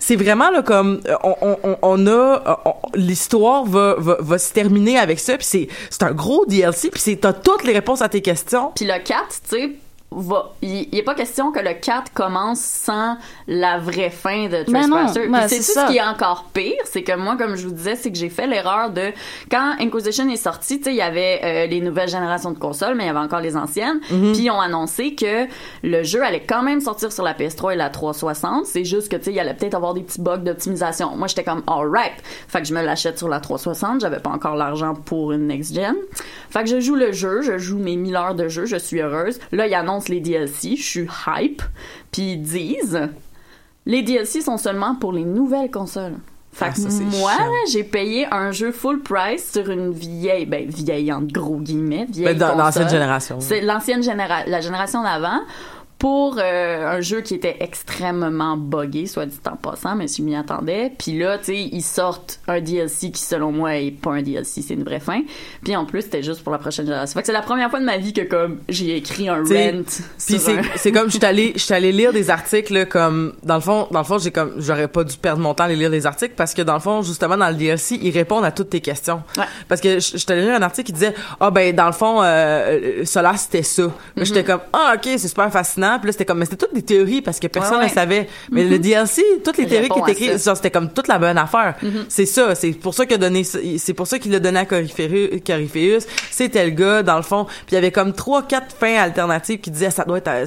[0.00, 2.58] c'est vraiment là comme euh, on on on- a
[2.94, 7.00] l'histoire va, va va se terminer avec ça puis c'est c'est un gros DLC puis
[7.00, 8.72] c'est t'as toutes les réponses à tes questions.
[8.74, 9.72] Puis le 4, tu sais,
[10.20, 14.62] va il il est pas question que le 4 commence sans la vraie fin de
[14.62, 15.28] Trespasser.
[15.28, 18.10] ben, c'est ce qui est encore pire, c'est que moi comme je vous disais, c'est
[18.10, 19.12] que j'ai fait l'erreur de
[19.50, 22.94] quand Inquisition est sorti, tu sais, il y avait euh, les nouvelles générations de consoles,
[22.94, 24.00] mais il y avait encore les anciennes.
[24.10, 24.32] Mhm.
[24.32, 25.46] Puis ils ont annoncé que
[25.82, 29.16] le jeu allait quand même sortir sur la PS3 et la 360, c'est juste que
[29.16, 31.16] tu sais, il allait peut-être avoir des petits bugs d'optimisation.
[31.16, 32.12] Moi, j'étais comme alright.
[32.48, 35.74] Fait que je me l'achète sur la 360, j'avais pas encore l'argent pour une next
[35.74, 35.94] gen.
[36.50, 39.00] Fait que je joue le jeu, je joue mes 1000 heures de jeu, je suis
[39.00, 39.38] heureuse.
[39.52, 41.62] Là, ils annoncent les DLC, je suis hype.
[42.10, 43.08] Puis ils disent
[43.86, 46.14] les DLC sont seulement pour les nouvelles consoles.
[46.52, 47.32] Fait Ah, que ça, moi,
[47.70, 52.26] j'ai payé un jeu full price sur une vieille, ben vieille entre gros guillemets, vieille
[52.26, 52.64] Ben, dans console.
[52.64, 53.40] l'ancienne génération.
[53.40, 55.40] C'est l'ancienne génération, la génération d'avant
[56.02, 60.34] pour euh, un jeu qui était extrêmement buggé, soit dit en passant, mais je m'y
[60.34, 60.90] attendais.
[60.98, 64.62] Puis là, tu sais, ils sortent un DLC qui, selon moi, est pas un DLC,
[64.62, 65.22] c'est une vraie fin.
[65.62, 67.14] Puis en plus, c'était juste pour la prochaine génération.
[67.14, 69.70] Fait que c'est la première fois de ma vie que, comme, j'ai écrit un T'sais,
[69.70, 69.82] rent.
[69.86, 73.86] Puis c'est un- comme je suis allée lire des articles là, comme dans le fond
[73.92, 76.06] dans le fond j'ai comme j'aurais pas dû perdre mon temps à aller lire des
[76.06, 78.80] articles parce que dans le fond justement dans le DLC ils répondent à toutes tes
[78.80, 79.22] questions.
[79.36, 79.44] Ouais.
[79.68, 82.20] Parce que je suis allée lire un article qui disait ah ben dans le fond
[82.22, 83.82] euh, Solar c'était ça.
[83.84, 84.24] Mm-hmm.
[84.24, 85.91] j'étais comme ah OK, c'est super fascinant.
[85.98, 87.88] Puis là c'était comme mais c'était toutes des théories parce que personne ne ouais.
[87.88, 88.28] Savait.
[88.50, 91.76] Mais le DLC toutes les théories qui étaient écrites c'était comme toute la bonne affaire.
[92.08, 94.66] C'est ça, c'est pour ça qu'il a donné c'est pour ça qu'il l'a donné à
[94.66, 96.06] Coryphéus.
[96.30, 97.44] C'était le gars dans le fond.
[97.44, 100.44] Puis il y avait comme trois quatre fins alternatives qui disaient ça doit être euh,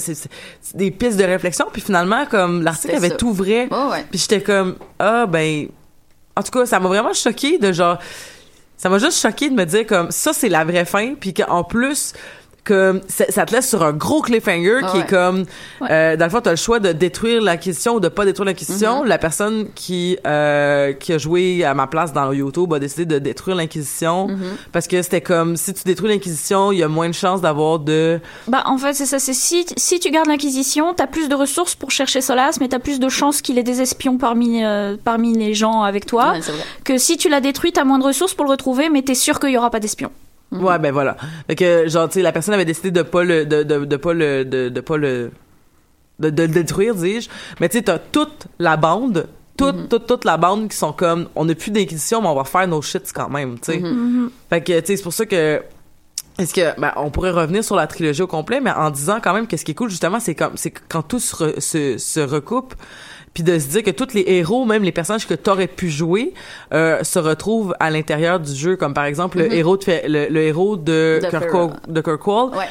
[0.74, 3.16] des pistes de réflexion puis finalement comme l'article avait ça.
[3.16, 3.68] tout vrai.
[3.72, 4.06] Ouais.
[4.10, 5.68] Puis j'étais comme ah ben
[6.36, 7.98] en tout cas, ça m'a vraiment choqué de genre,
[8.78, 11.64] ça m'a juste choqué de me dire comme ça c'est la vraie fin, puis qu'en
[11.64, 12.14] plus
[12.66, 15.04] que ça, te laisse sur un gros cliffhanger Ah qui ouais.
[15.04, 15.46] est comme
[15.90, 19.04] euh, dans le fond t'as le choix de détruire l'acquisition ou de pas détruire l'acquisition
[19.04, 19.08] Mm-hmm.
[19.08, 23.20] la personne qui euh, qui a joué à ma place dans YouTube a décidé de
[23.20, 24.72] détruire l'inquisition Mm-hmm.
[24.74, 27.80] parce que c'était comme si tu détruis l'inquisition il y a moins de chances d'avoir
[27.80, 29.20] de Bah, en fait, c'est ça.
[29.20, 32.80] C'est si, si tu gardes l'Inquisition, t'as plus de ressources pour chercher Solas, mais t'as
[32.80, 36.32] plus de chances qu'il ait des espions parmi, euh, parmi les gens avec toi.
[36.34, 36.40] Ouais.
[36.84, 39.40] Que si tu l'as détruit, t'as moins de ressources pour le retrouver, mais t'es sûr
[39.40, 40.12] qu'il y aura pas d'espions.
[40.52, 41.18] Ouais, ben voilà.
[41.48, 43.96] Fait que genre tu sais la personne avait décidé de pas le de de, de
[43.98, 45.32] pas le de, de pas le
[46.20, 47.30] de, de le détruire, dis-je.
[47.60, 49.28] Mais tu sais t'as toute la bande
[49.58, 52.44] toute, toute, toute la bande qui sont comme, on n'a plus d'inquisition, mais on va
[52.44, 53.82] faire nos shits quand même, tu sais.
[54.50, 55.62] Fait que, tu sais, c'est pour ça que,
[56.38, 59.34] est-ce que, ben, on pourrait revenir sur la trilogie au complet, mais en disant quand
[59.34, 61.60] même que ce qui est cool, justement, c'est comme, c'est que quand tout se, re-
[61.62, 62.76] se, se recoupe,
[63.36, 66.34] puis de se dire que tous les héros, même les personnages que t'aurais pu jouer,
[66.74, 70.42] euh, se retrouvent à l'intérieur du jeu, comme par exemple le héros de, le, le
[70.42, 72.66] héros de, De Kirkwall, Fer- de Kirkwall Ouais.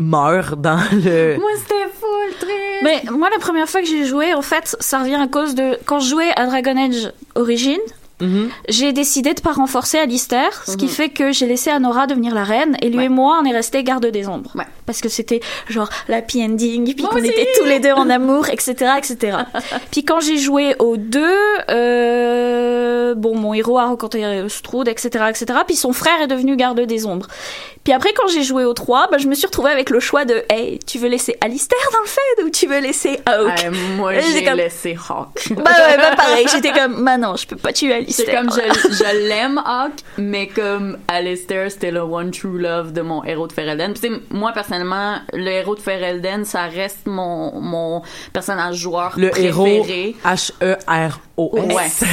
[0.00, 2.82] meurt dans le, Moi, c'était full triste.
[2.82, 5.78] Mais moi, la première fois que j'ai joué, en fait, ça revient à cause de
[5.84, 7.78] quand je jouais à Dragon Age Origin.
[8.20, 8.50] Mhm.
[8.68, 12.44] J'ai décidé de pas renforcer Alistair, ce qui fait que j'ai laissé Anora devenir la
[12.44, 13.04] reine, et lui Ouais.
[13.06, 14.52] et moi, on est restés garde des ombres.
[14.54, 14.66] Ouais.
[14.86, 18.92] Parce que c'était genre l'happy ending, puis qu'on était tous les deux en amour, etc.,
[18.98, 19.38] etc.
[19.90, 21.36] puis quand j'ai joué aux deux,
[21.70, 26.80] euh, bon, mon héros a rencontré Strud, etc., etc., puis son frère est devenu garde
[26.80, 27.26] des ombres.
[27.84, 30.24] Puis après, quand j'ai joué aux trois, bah, je me suis retrouvée avec le choix
[30.24, 33.46] de, hey, tu veux laisser Alistair dans le Fed ou tu veux laisser Hawk?
[33.48, 35.48] Ouais, moi, j'ai comme- laissé Hawk.
[35.50, 38.26] Bah ouais, bah pareil, j'étais comme, bah non, je peux pas tuer Alistair.
[38.26, 43.00] C'est comme je, je l'aime Hawk, mais comme Alistair c'était le one true love de
[43.02, 43.92] mon héros de Ferelden.
[43.94, 48.02] Puis tu sais, moi personnellement, le héros de Ferelden, ça reste mon mon
[48.32, 49.84] personnage joueur le héros
[51.36, 51.74] préféré.
[51.74, 52.04] H-E-R-O-S.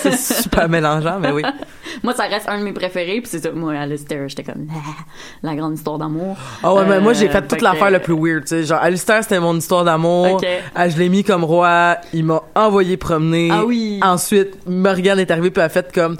[0.02, 1.42] c'est super mélangeant, mais oui.
[2.02, 3.20] Moi, ça reste un de mes préférés.
[3.20, 4.66] Puis c'est ça, moi Alistair, j'étais comme
[5.42, 6.36] la grande histoire d'amour.
[6.62, 8.64] Ah ouais, mais moi j'ai Euh, fait toute l'affaire le plus weird, tu sais.
[8.64, 10.40] Genre, Alistair, c'était mon histoire d'amour.
[10.74, 11.96] Ah, je l'ai mis comme roi.
[12.12, 13.48] Il m'a envoyé promener.
[13.52, 13.98] Ah oui.
[14.02, 16.16] Ensuite, Morgane est arrivée puis elle a fait comme,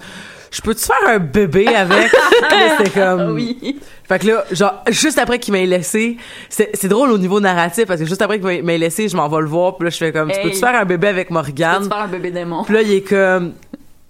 [0.50, 2.10] je peux-tu faire un bébé avec?
[2.78, 3.32] C'était comme...
[3.34, 3.78] Oui.
[4.08, 6.16] Fait que là, genre, juste après qu'il m'ait laissé,
[6.48, 9.28] c'est c'est drôle au niveau narratif parce que juste après qu'il m'ait laissé, je m'en
[9.28, 10.44] vais le voir puis là, je fais comme, tu Hey.
[10.44, 11.84] peux-tu faire un bébé avec Tu Morgane?
[11.84, 12.64] faire un bébé démon?
[12.64, 13.52] Puis là, il est comme,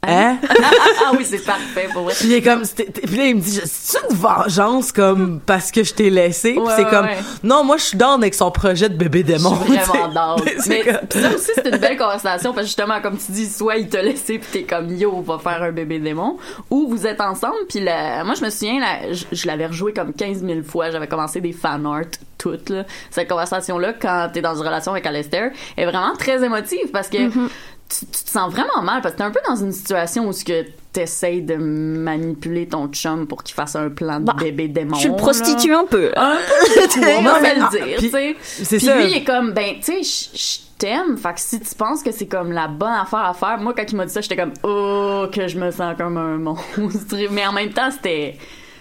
[0.07, 0.36] hein?
[1.07, 2.14] ah oui, c'est parfait pour vrai.
[2.18, 5.82] Puis il est comme, puis là, il me dit, c'est une vengeance comme parce que
[5.82, 6.53] je t'ai laissé.
[6.53, 7.18] Puis Ouais, c'est ouais, comme, ouais.
[7.42, 9.57] non, moi je suis down avec son projet de bébé Je démon.
[9.64, 10.40] suis vraiment down.
[10.68, 13.46] Mais comme- pis ça aussi, c'est une belle conversation parce que justement, comme tu dis,
[13.49, 16.36] soit il t'a laissé puis t'es comme yo, on va faire un bébé démon,
[16.70, 18.24] ou vous êtes ensemble puis la...
[18.24, 18.80] moi je me souviens,
[19.11, 22.03] je, je l'avais rejoué comme 15 000 fois, j'avais commencé des fan art
[22.38, 22.84] toutes là.
[23.11, 27.16] Cette conversation-là, quand t'es dans une relation avec Alistair, est vraiment très émotive parce que
[27.89, 30.32] tu, tu te sens vraiment mal parce que t'es un peu dans une situation où
[30.32, 34.68] ce que t'essayes de manipuler ton chum pour qu'il fasse un plan de Bah, bébé
[34.68, 34.97] démon.
[34.97, 36.12] Tu le prostitues un peu.
[36.16, 38.36] Un peu on va le dire, tu sais.
[38.64, 38.97] Puis ça.
[38.99, 41.16] lui, il est comme, ben, tu sais, je t'aime.
[41.16, 43.84] Fait que si tu penses que c'est comme la bonne affaire à faire, moi, quand
[43.91, 46.36] il m'a dit ça, j'étais comme, oh, que je me sens comme un
[46.78, 47.16] monstre.
[47.30, 48.36] Mais en même temps, c'était.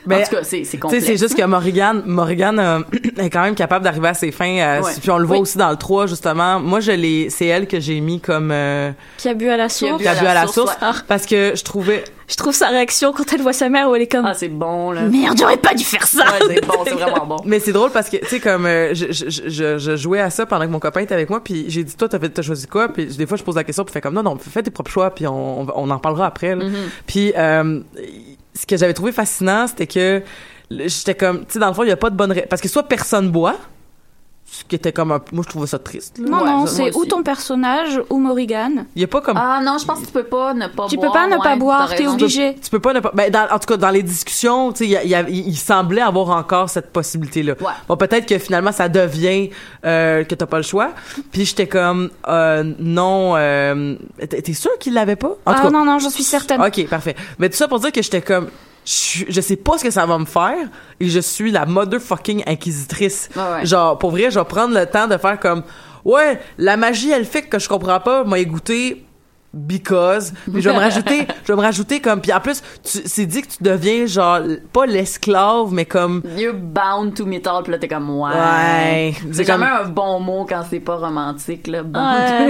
[0.07, 1.05] Mais, en tout cas, c'est c'est Tu sais, complexe.
[1.05, 2.79] c'est juste que Morrigan, Morrigan euh,
[3.17, 4.57] est quand même capable d'arriver à ses fins.
[4.59, 4.91] euh, Ouais.
[5.01, 5.41] Puis on le voit Oui.
[5.43, 6.59] aussi dans le 3, justement.
[6.59, 9.69] Moi, je l'ai, c'est elle que j'ai mis comme euh, Qui a bu à la
[9.69, 10.01] source.
[10.01, 10.87] qui a bu à la source, ouais.
[11.07, 12.03] parce que je trouvais.
[12.29, 14.49] Je trouve sa réaction quand elle voit sa mère où elle est comme Ah, c'est
[14.49, 15.03] bon, là.
[15.03, 16.25] Merde, j'aurais pas dû faire ça.
[16.25, 17.37] Ouais, c'est bon, c'est vraiment bon.
[17.45, 20.29] Mais c'est drôle parce que, tu sais, comme euh, je, je, je, je jouais à
[20.29, 22.41] ça pendant que mon copain était avec moi, puis j'ai dit, toi, t'as, fait, t'as
[22.41, 22.89] choisi quoi?
[22.89, 24.91] Puis des fois, je pose la question, puis fait comme, non, non, fais tes propres
[24.91, 26.53] choix, puis on, on, en parlera après.
[26.55, 26.65] là.
[27.05, 27.79] Puis euh,
[28.57, 30.23] ce que j'avais trouvé fascinant, c'était que
[30.69, 32.33] j'étais comme, tu sais, dans le fond, il y a pas de bonne...
[32.49, 33.55] Parce que soit personne boit,
[34.49, 35.19] ce qui était comme un...
[35.33, 36.19] Moi, je trouvais ça triste.
[36.19, 36.29] là.
[36.29, 38.85] Non, Ouais, non, c'est ou ton personnage ou Morrigan?
[38.95, 39.35] Il y a pas comme...
[39.37, 41.11] Ah, non, je pense que tu peux pas ne pas Tu boire.
[41.11, 42.55] peux pas ne ouais, pas boire, t'es obligé.
[42.63, 43.11] Tu peux pas ne pas.
[43.13, 46.91] Ben, dans- en tout cas, dans les discussions, tu sais, il semblait avoir encore cette
[46.93, 47.53] possibilité-là.
[47.59, 47.67] Ouais.
[47.89, 49.49] Bon, peut-être que finalement, ça devient
[49.85, 50.91] euh, que t'as pas le choix.
[51.31, 53.33] Puis j'étais comme, euh, non.
[53.35, 53.95] Euh,
[54.29, 55.35] t'es sûr qu'il l'avait pas?
[55.45, 55.69] En tout Ah cas.
[55.71, 56.61] non, non, j'en suis certaine.
[56.61, 57.15] Ok, parfait.
[57.37, 58.47] Mais tout ça pour dire que j'étais comme,
[58.87, 60.55] je, je sais pas ce que ça va me faire
[61.01, 63.27] et je suis la motherfucking inquisitrice.
[63.35, 63.65] Ouais.
[63.65, 65.63] Genre, pour vrai, je vais prendre le temps de faire comme,
[66.05, 69.03] ouais, la magie elfique que je comprends pas m'a goûté
[69.53, 73.25] because puis je vais me rajouter je vais me rajouter comme puis en plus c'est
[73.25, 74.39] dit que tu deviens genre
[74.73, 78.29] pas l'esclave mais comme You're bound to metal, puis là, t'es comme, ouais.
[78.29, 79.13] Ouais.
[79.27, 81.81] C'est C'est jamais comme- un bon mot quand c'est pas romantique, là.
[81.83, 81.95] Bound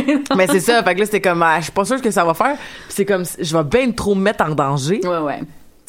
[0.07, 0.19] Ouais.
[0.27, 2.11] to mais c'est ça fait que là c'était comme ah, je suis pas sûre que
[2.11, 2.57] ça va faire
[2.89, 5.39] c'est comme je vais bien trop me mettre en danger Ouais, ouais.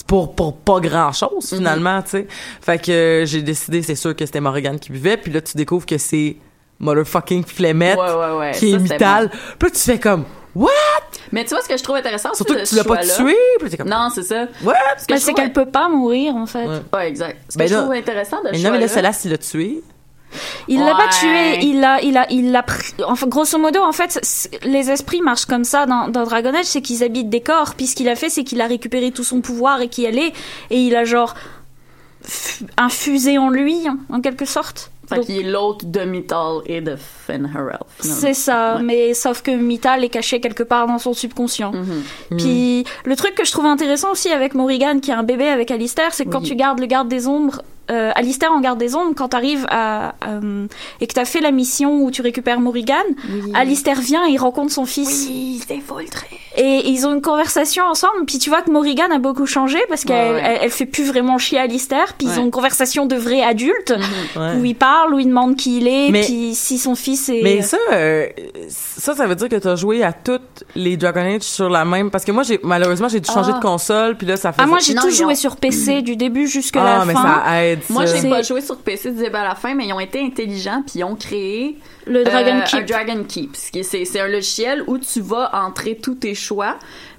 [0.09, 2.27] Pour pour pas grand chose finalement tu sais
[2.61, 5.57] fait que euh, j'ai décidé c'est sûr que c'était Morrigan qui buvait puis là tu
[5.57, 6.37] découvres que c'est
[6.81, 8.51] motherfucking Flemmette Ouais, ouais, ouais.
[8.53, 10.25] qui est Ça, Mittal puis là tu fais comme
[10.57, 10.71] what?
[11.31, 13.37] Mais tu vois, ce que je trouve intéressant, Surtout c'est que tu l'as pas tué,
[13.61, 14.47] puis t'es comme- Non, c'est ça.
[14.65, 14.75] What?
[14.99, 16.67] Ce que je c'est qu'elle peut pas mourir, en fait.
[16.67, 16.81] Ouais.
[16.93, 17.37] Ouais, exact.
[17.51, 19.39] Ce que Ben je là- trouve intéressant de Mais non, mais là, celle-là, s'il l'a
[19.39, 19.83] tué.
[20.69, 22.93] Il l'a pas tué, il l'a, il a, il l'a pris.
[23.07, 24.21] Enfin, grosso modo, en fait,
[24.65, 27.75] les esprits marchent comme ça dans, dans Dragon Age, c'est qu'ils habitent des corps.
[27.75, 30.33] Puis ce qu'il a fait, c'est qu'il a récupéré tout son pouvoir et qui allait,
[30.71, 31.35] et il a genre
[32.77, 33.77] infusé en lui,
[34.11, 34.91] en quelque sorte.
[35.11, 37.79] Donc, qu'il est l'autre de Mythal et de Fenharel.
[37.99, 38.83] c'est ça, Ouais.
[38.83, 41.73] mais sauf que Mythal est caché quelque part dans son subconscient.
[41.73, 42.03] Mhm.
[42.37, 45.71] Puis le truc que je trouve intéressant aussi avec Morrigan, qui est un bébé avec
[45.71, 46.49] Alistair, c'est que quand Oui.
[46.49, 50.15] tu gardes le garde des ombres, euh, Alistair en garde des ombres, quand t'arrives à
[50.27, 50.67] euh,
[51.01, 52.95] et que t'as fait la mission où tu récupères Morrigan,
[53.55, 55.27] Alistair vient et il rencontre son fils.
[55.29, 56.27] Oui, c'est full très.
[56.57, 60.05] Et ils ont une conversation ensemble, puis tu vois que Morrigan a beaucoup changé parce
[60.05, 60.43] qu'elle Ouais, ouais.
[60.45, 63.95] elle, elle fait plus vraiment chier Alistair, puis ils ont une conversation de vrais adultes
[64.37, 64.55] Ouais.
[64.59, 67.43] où il parle, où il demande qui il est, Mais- puis si son fils est.
[67.43, 68.27] Mais ça, euh,
[68.69, 72.11] ça, ça veut dire que t'as joué à toutes les Dragon Age sur la même.
[72.11, 73.59] Parce que moi, j'ai malheureusement, j'ai dû changer Ah.
[73.59, 74.61] de console, puis là, ça fait.
[74.63, 77.43] Ah, moi j'ai tout ils joué sur PC du début jusqu'à ah, la mais fin.
[77.45, 77.78] ça aide.
[77.91, 78.17] Moi, ça.
[78.21, 80.83] j'ai pas joué sur PC du début à la fin, mais ils ont été intelligents
[80.87, 81.77] puis ils ont créé
[82.07, 82.81] Le Dragon euh, Keep.
[82.81, 83.57] un Dragon Keep.
[83.57, 86.79] C'est un logiciel où tu vas entrer tous tes choix.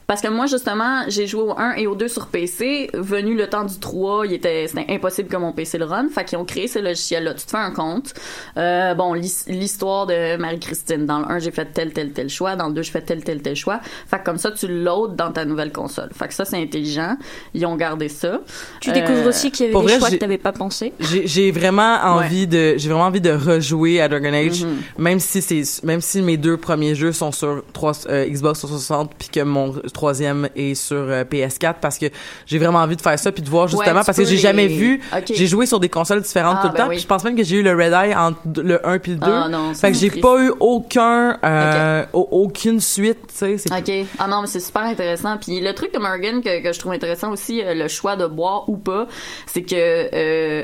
[0.09, 2.89] Parce que moi, justement, j'ai joué au 1 et au 2 sur PC.
[2.95, 6.07] Venu le temps du 3, il était, c'était impossible que mon PC le run.
[6.09, 7.35] Fait qu'ils ont créé ce logiciel-là.
[7.35, 8.15] Tu te fais un compte.
[8.57, 11.05] Euh, bon, l'his- l'histoire de Marie-Christine.
[11.05, 12.55] Dans le 1, j'ai fait tel, tel, tel choix.
[12.55, 13.79] Dans le 2, je fais tel, tel, tel choix.
[14.07, 16.09] Fait que comme ça, tu loads dans ta nouvelle console.
[16.17, 17.15] Fait que ça, c'est intelligent.
[17.53, 18.39] Ils ont gardé ça.
[18.81, 20.91] Tu découvres Euh, aussi qu'il y avait des vrai, choix que t'avais pas pensé.
[20.99, 24.77] J'ai j'ai vraiment envie de j'ai vraiment envie de rejouer à Dragon Age Mhm.
[24.97, 29.11] même si c'est même si mes deux premiers jeux sont sur 3 euh, Xbox 360
[29.19, 32.05] puis que mon troisième est sur euh, PS4 parce que
[32.45, 34.67] j'ai vraiment envie de faire ça puis de voir justement parce que j'ai les- jamais
[34.67, 36.95] vu j'ai joué sur des consoles différentes Ah, tout le ben temps oui.
[36.95, 39.17] puis je pense même que j'ai eu le Red Eye entre le 1 puis le
[39.17, 43.71] 2 Ah, non, fait que j'ai pas eu aucun euh, au- aucune suite tu sais
[43.77, 44.07] OK.
[44.17, 45.37] Ah non, mais c'est super intéressant.
[45.37, 48.25] Puis le truc de Morgan que, que je trouve intéressant aussi, euh, le choix de
[48.25, 49.07] boire ou pas,
[49.47, 50.63] c'est que euh,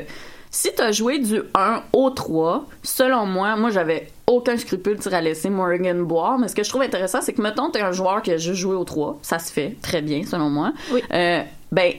[0.50, 5.20] si t'as joué du 1 au 3, selon moi, moi j'avais aucun scrupule sais, à
[5.20, 6.38] laisser Morgan boire.
[6.38, 8.60] Mais ce que je trouve intéressant, c'est que mettons t'es un joueur qui a juste
[8.60, 10.72] joué au 3, ça se fait très bien selon moi.
[10.92, 11.02] Oui.
[11.12, 11.42] Euh,
[11.72, 11.92] ben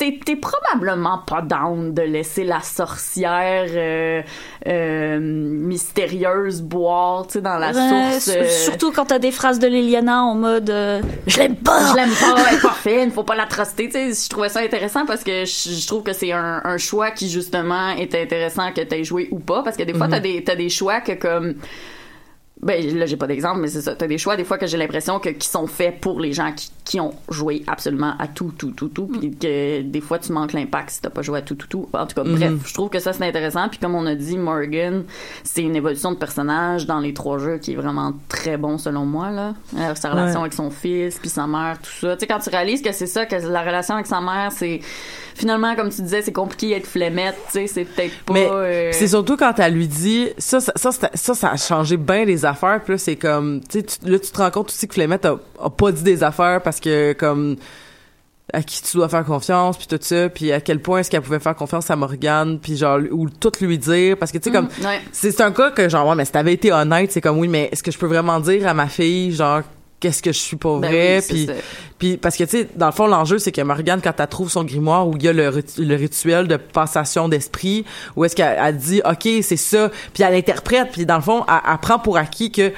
[0.00, 4.22] t'es t'es probablement pas down de laisser la sorcière euh,
[4.66, 8.36] euh, mystérieuse boire, tu sais, dans la Ouais, source.
[8.36, 11.90] euh, Surtout quand t'as des phrases de Liliana en mode euh, Je l'aime pas!
[11.92, 14.24] je l'aime pas, elle est pas fine, faut pas la truster, tu sais.
[14.24, 17.28] Je trouvais ça intéressant parce que je, je trouve que c'est un, un choix qui,
[17.28, 19.62] justement, est intéressant que t'aies joué ou pas.
[19.62, 20.12] Parce que des fois, Mhm.
[20.12, 21.54] t'as des, t'as des choix que, comme,
[22.62, 23.94] ben, là, j'ai pas d'exemple, mais c'est ça.
[23.94, 26.52] T'as des choix, des fois, que j'ai l'impression que, qui sont faits pour les gens
[26.52, 29.06] qui, qui ont joué absolument à tout, tout, tout, tout.
[29.06, 31.88] Puis que, des fois, tu manques l'impact si t'as pas joué à tout, tout, tout.
[31.92, 32.36] En tout cas, Mhm.
[32.36, 33.68] bref, je trouve que ça, c'est intéressant.
[33.68, 35.04] Puis comme on a dit, Morgan,
[35.42, 39.06] c'est une évolution de personnage dans les trois jeux qui est vraiment très bon, selon
[39.06, 39.54] moi, là.
[39.78, 40.42] Euh, sa relation Ouais.
[40.42, 42.16] avec son fils, puis sa mère, tout ça.
[42.16, 44.80] Tu sais, quand tu réalises que c'est ça, que la relation avec sa mère, c'est...
[45.40, 48.32] Finalement, comme tu disais, c'est compliqué d'être flemmette, tu sais, c'est peut-être pas...
[48.34, 51.96] Mais euh, c'est surtout quand elle lui dit ça ça ça, ça, ça a changé
[51.96, 54.86] bien les affaires puis là c'est comme tu sais là tu te rends compte aussi
[54.86, 57.56] que Flemette a, a pas dit des affaires parce que comme
[58.52, 61.22] à qui tu dois faire confiance puis tout ça puis à quel point est-ce qu'elle
[61.22, 64.50] pouvait faire confiance à Morgane puis genre ou tout lui dire parce que tu sais
[64.56, 65.00] comme Mm, ouais.
[65.12, 67.68] c'est un cas que genre ouais mais si t'avais été honnête c'est comme oui mais
[67.72, 69.62] est-ce que je peux vraiment dire à ma fille genre
[70.00, 71.20] qu'est-ce que je suis pas Ben vrai?
[71.30, 71.56] oui, puis
[71.98, 74.50] puis parce que tu sais dans le fond l'enjeu c'est que Morgane quand elle trouve
[74.50, 77.84] son grimoire où il y a le, rit- le rituel de passation d'esprit
[78.16, 81.44] où est-ce qu'elle elle dit OK c'est ça puis elle interprète puis dans le fond
[81.48, 82.72] elle, elle prend pour acquis que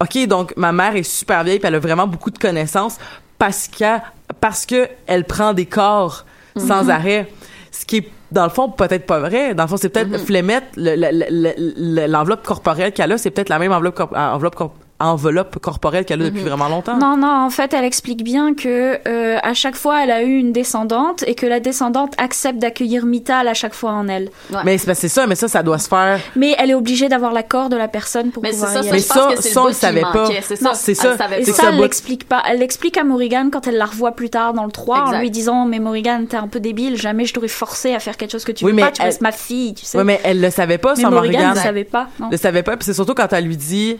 [0.00, 2.96] OK donc ma mère est super vieille puis elle a vraiment beaucoup de connaissances
[3.38, 4.00] parce qu'elle
[4.40, 6.24] parce que elle prend des corps
[6.56, 6.90] sans Mhm.
[6.90, 7.28] arrêt
[7.72, 10.18] ce qui est dans le fond peut-être pas vrai dans le fond c'est peut-être Mhm.
[10.18, 14.14] Flemette le- le- le- le- l'enveloppe corporelle qu'elle a c'est peut-être la même enveloppe corp-
[14.16, 14.54] enveloppe
[15.00, 16.48] enveloppe corporelle qu'elle a depuis Mhm.
[16.48, 20.10] vraiment longtemps Non, non, en fait, elle explique bien que euh, à chaque fois, elle
[20.10, 24.08] a eu une descendante et que la descendante accepte d'accueillir Mythal à chaque fois en
[24.08, 24.30] elle.
[24.52, 24.58] Ouais.
[24.64, 26.18] Mais c'est ça, mais ça, ça doit se faire.
[26.36, 28.90] Mais elle est obligée d'avoir l'accord de la personne pour Mais pouvoir ça, y ça,
[28.90, 29.02] aller.
[29.02, 30.28] pense ça, ça, on le savait pas.
[30.42, 31.10] C'est Non, ça, c'est elle ça.
[31.12, 32.42] le savait Et ça, elle l'explique pas.
[32.48, 35.30] Elle l'explique à Morrigan quand elle la revoit plus tard dans le 3 en lui
[35.30, 38.44] disant Mais Morrigan, t'es un peu débile, jamais je t'aurais forcé à faire quelque chose
[38.44, 39.96] que tu Oui, veux mais pas, tu elle- restes ma fille, tu sais.
[39.98, 41.56] Ouais, mais elle le savait pas, Mais sans Morrigan Morgane.
[41.56, 42.08] ne savait pas.
[42.30, 43.98] Le savait pas, puis c'est surtout quand elle lui dit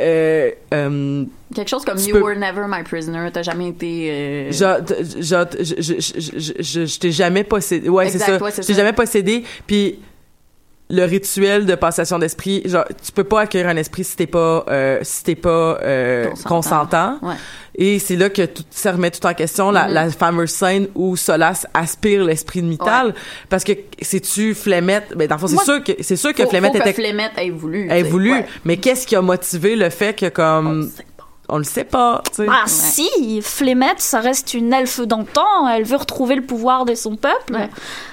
[0.00, 1.24] euh, euh,
[1.54, 2.20] quelque chose comme You peux...
[2.22, 4.10] were never my prisoner, t'as jamais été.
[4.10, 4.50] Euh...
[4.50, 4.64] Je,
[5.20, 7.88] je, je, je, je, je, je t'ai jamais possédé.
[7.88, 8.36] Ouais, c'est ça.
[8.36, 9.44] Ouais, je t'ai jamais possédé.
[9.66, 9.98] Puis
[10.90, 14.64] le rituel de passation d'esprit, genre, tu peux pas accueillir un esprit si t'es pas,
[14.68, 16.48] euh, si t'es pas euh, Consentant.
[16.48, 17.18] consentant.
[17.22, 17.34] Ouais.
[17.76, 19.94] Et c'est là que tout ça remet tout en question, la, Mhm.
[19.94, 23.14] la fameuse scène où Solas aspire l'esprit de Mythal,
[23.48, 23.72] parce que
[24.02, 26.78] c'est-tu Flemette, ben dans le fond, c'est sûr que c'est sûr que faut, Flemmette faut
[26.82, 27.88] que était Flemette ait voulu.
[27.90, 28.46] ait tu voulu, ouais.
[28.64, 31.24] mais qu'est-ce qui a motivé le fait que On comme sait pas.
[31.48, 32.46] on le sait pas, tu sais.
[32.50, 37.14] Ah si, Flemette, ça reste une elfe d'antan, elle veut retrouver le pouvoir de son
[37.16, 37.54] peuple.
[37.54, 37.68] Ouais.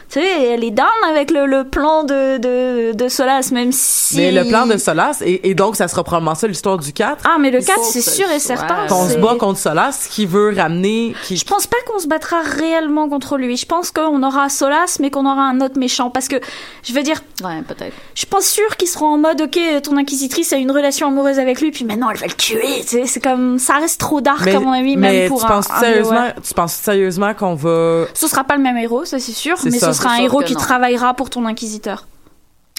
[0.10, 4.16] Tu sais, elle est down avec le, le plan de, de, de Solas, même si...
[4.16, 7.24] Mais le plan de Solas, et, et donc ça sera probablement ça l'histoire du 4,
[7.26, 8.88] Ah, mais le Il 4, faut c'est sûr et certain.
[8.88, 11.14] qu'on se bat contre Solas, qui veut ramener...
[11.24, 11.36] Qui...
[11.36, 13.58] Je pense pas qu'on se battra réellement contre lui.
[13.58, 16.10] Je pense qu'on aura Solas, mais qu'on aura un autre méchant.
[16.10, 16.38] Parce que,
[16.84, 17.94] je veux dire, Ouais, peut-être.
[18.14, 21.38] je suis pas sûre qu'ils seront en mode, ok, ton inquisitrice a une relation amoureuse
[21.38, 22.62] avec lui, puis maintenant elle va le tuer.
[22.82, 25.46] Tu sais, c'est comme, ça reste trop dark, à mon avis, mais même pour tu
[25.46, 28.06] un, penses un sérieusement, tu penses sérieusement qu'on va...
[28.14, 29.94] Ce sera pas le même héros, ça c'est sûr, C'est mais ça.
[29.94, 30.60] ce sera un héros qui non.
[30.60, 32.08] travaillera pour ton inquisiteur.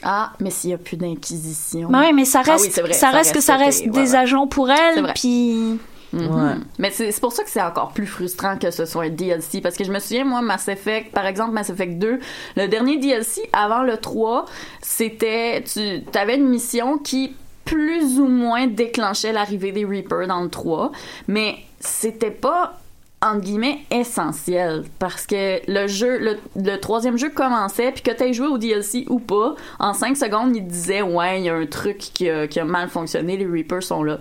[0.02, 1.88] Ah, mais s'il y a plus d'inquisition.
[1.88, 3.88] Bah oui, mais ça Ah reste, oui, c'est vrai, ça ça reste que ça reste
[3.88, 4.16] des ouais.
[4.16, 5.78] agents pour elle, puis
[6.12, 6.34] Mhm.
[6.34, 6.54] Ouais.
[6.78, 9.60] Mais c'est c'est pour ça que c'est encore plus frustrant que ce soit un DLC.
[9.60, 12.18] Parce que je me souviens, moi, Mass Effect, par exemple, Mass Effect 2,
[12.56, 14.46] le dernier DLC avant le 3,
[14.80, 15.62] c'était.
[15.70, 17.34] Tu avais une mission qui
[17.66, 20.92] plus ou moins déclenchait l'arrivée des Reapers dans le 3,
[21.26, 22.78] mais c'était pas
[23.20, 24.84] entre guillemets essentiel.
[24.98, 29.04] Parce que le jeu le, le troisième jeu commençait puis que t'aies joué au DLC
[29.08, 32.46] ou pas en 5 secondes il disait ouais il y a un truc qui a,
[32.46, 34.18] qui a mal fonctionné les Reapers sont là.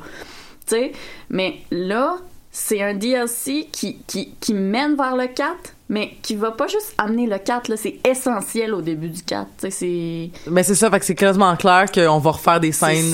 [0.65, 0.91] Tu
[1.29, 2.17] mais là
[2.51, 5.55] c'est un DLC qui, qui, qui mène vers le 4
[5.89, 9.45] mais qui va pas juste amener le 4 là c'est essentiel au début du 4
[9.45, 12.71] tu sais c'est Mais c'est ça, fait que c'est clairement clair qu'on va refaire des
[12.71, 13.13] scènes.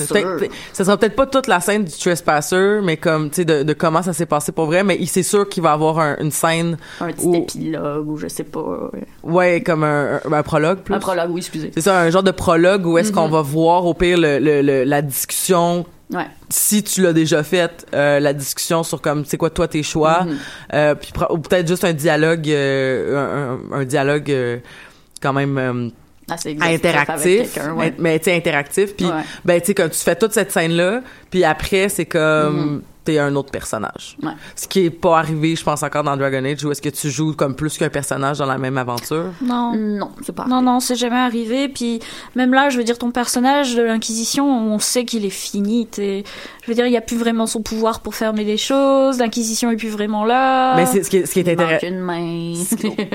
[0.72, 3.72] Ça sera peut-être pas toute la scène du Trespasser, mais comme, tu sais, de, de
[3.72, 6.30] comment ça s'est passé pour vrai, mais il- c'est sûr qu'il va avoir un- une
[6.30, 8.90] scène, un petit épilogue ou je sais pas
[9.22, 9.62] ouais.
[9.62, 10.94] comme un, un- un prologue plus.
[10.94, 13.32] un prologue oui excusez C'est ça, un genre de prologue où est-ce qu'on Mhm.
[13.32, 17.86] va voir au pire le, le- le- la discussion ouais si tu l'as déjà faite,
[17.94, 20.36] euh, la discussion sur comme c'est quoi toi tes choix, Mhm.
[20.74, 24.58] euh, puis ou peut-être juste un dialogue, euh, un, dialogue euh,
[25.20, 25.88] quand même euh,
[26.30, 27.72] assez interactif, ouais.
[27.76, 29.22] mais- mais tu sais interactif, puis Ouais.
[29.44, 32.82] ben tu sais quand tu fais toute cette scène là, puis après c'est comme Mhm.
[33.04, 34.16] T'es un autre personnage.
[34.22, 34.32] Ouais.
[34.56, 37.10] Ce qui est pas arrivé, je pense encore dans Dragon Age, où est-ce que tu
[37.10, 39.26] joues comme plus qu'un personnage dans la même aventure?
[39.42, 39.72] non.
[39.76, 41.68] non c'est pas Non, non, c'est jamais arrivé.
[41.68, 42.00] Puis
[42.34, 45.86] même là, je veux dire, ton personnage de l'Inquisition, on sait qu'il est fini.
[45.86, 46.24] t'es-
[46.62, 49.18] Je veux dire, il n'y a plus vraiment son pouvoir pour fermer les choses.
[49.18, 50.74] L'Inquisition est plus vraiment là.
[50.76, 51.86] Mais c'est ce qui est, ce qui est intéressant.
[51.86, 52.54] une main.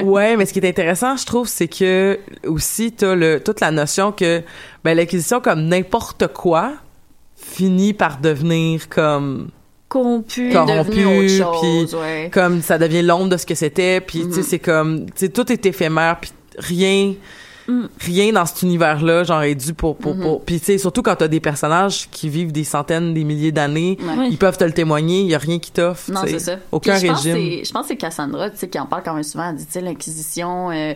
[0.04, 3.72] ouais, mais ce qui est intéressant, je trouve, c'est que aussi t'as le toute la
[3.72, 4.44] notion que
[4.84, 6.74] ben l'acquisition comme n'importe quoi
[7.36, 9.50] finit par devenir comme
[9.90, 10.52] corrompu.
[10.54, 11.38] Corrompu, devenu autre puis
[11.90, 12.30] chose, ouais.
[12.32, 14.44] comme ça devient l'ombre de ce que c'était puis tu sais Mhm.
[14.44, 17.14] c'est comme tu sais tout est éphémère puis rien
[17.70, 17.88] Mm.
[18.00, 20.22] rien dans cet univers là genre est dû pour pour, Mhm.
[20.24, 23.52] pour- puis tu sais surtout quand t'as des personnages qui vivent des centaines des milliers
[23.52, 24.28] d'années Ouais.
[24.30, 26.40] Ils peuvent te le témoigner il y a rien qui t'offre Non, tu sais.
[26.40, 26.58] c'est ça.
[26.72, 28.80] aucun Puis je pense que régime c'est- Je pense que c'est Cassandra, tu sais, qui
[28.80, 29.50] en parle quand même souvent.
[29.50, 30.94] Elle dit, tu sais, l'Inquisition, euh,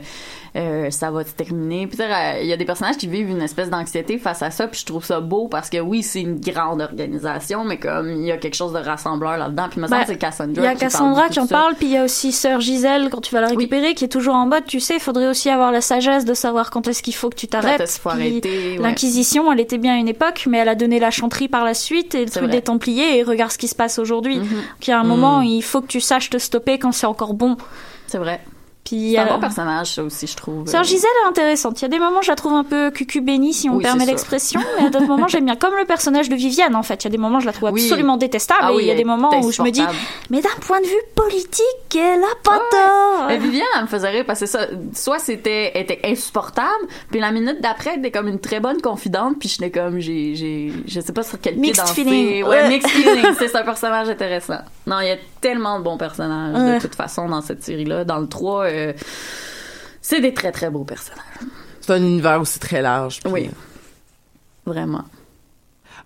[0.56, 1.88] euh, ça va se terminer.
[1.88, 2.10] Puis tu sais,
[2.42, 4.68] il y a des personnages qui vivent une espèce d'anxiété face à ça.
[4.68, 8.26] Puis je trouve ça beau parce que oui, c'est une grande organisation, mais comme il
[8.26, 9.68] y a quelque chose de rassembleur là-dedans.
[9.70, 10.62] Puis me semble Ben, c'est Cassandra.
[10.62, 13.22] Il y a Cassandra qui en parle, puis il y a aussi Sœur Gisèle quand
[13.22, 15.72] tu vas la récupérer, qui est toujours en mode, tu sais, il faudrait aussi avoir
[15.72, 18.02] la sagesse de savoir quand est-ce qu'il faut que tu t'arrêtes.
[18.06, 18.42] ouais.
[18.80, 21.74] L'Inquisition, elle était bien à une époque, mais elle a donné la chanterie par la
[21.74, 22.52] suite et le truc vrai.
[22.52, 24.38] des Templiers, et regarde ce qui se passe aujourd'hui.
[24.38, 24.48] Mhm.
[24.80, 27.34] Qu'il y a un moment, il faut que tu saches te stopper quand c'est encore
[27.34, 27.58] bon.
[28.08, 28.42] C'est vrai.
[28.86, 30.68] Puis C'est un euh, bon personnage, ça aussi, je trouve.
[30.68, 31.80] Sœur Gisèle est intéressante.
[31.80, 33.84] Il y a des moments, je la trouve un peu cucu béni, si on Oui,
[33.84, 35.56] permet l'expression, mais à d'autres moments, j'aime bien.
[35.56, 37.02] Comme le personnage de Viviane, en fait.
[37.04, 37.82] Il y a des moments, je la trouve Oui.
[37.84, 39.84] absolument détestable, Ah et oui, il y a des moments où je me dis,
[40.30, 43.26] mais d'un point de vue politique, elle a pas tort.
[43.30, 46.68] Mais Viviane, elle me faisait rire parce que ça, soit c'était, était insupportable,
[47.10, 50.36] puis la minute d'après, elle était comme une très bonne confidente, puis j'étais comme, j'ai,
[50.36, 51.94] j'ai, je sais pas sur quel pied Mixed danser.
[52.04, 52.44] feeling.
[52.44, 52.68] Ouais, Ouais.
[52.68, 53.26] mixed feeling.
[53.40, 54.58] C'est un personnage intéressant.
[54.88, 56.76] Non, il y a tellement de bons personnages, Ouais.
[56.76, 58.04] de toute façon, dans cette série-là.
[58.04, 58.83] Dans le 3, euh,
[60.02, 61.24] c'est des très très beaux personnages.
[61.82, 63.50] c'est un univers aussi très large puis- Oui.
[64.66, 65.04] Vraiment.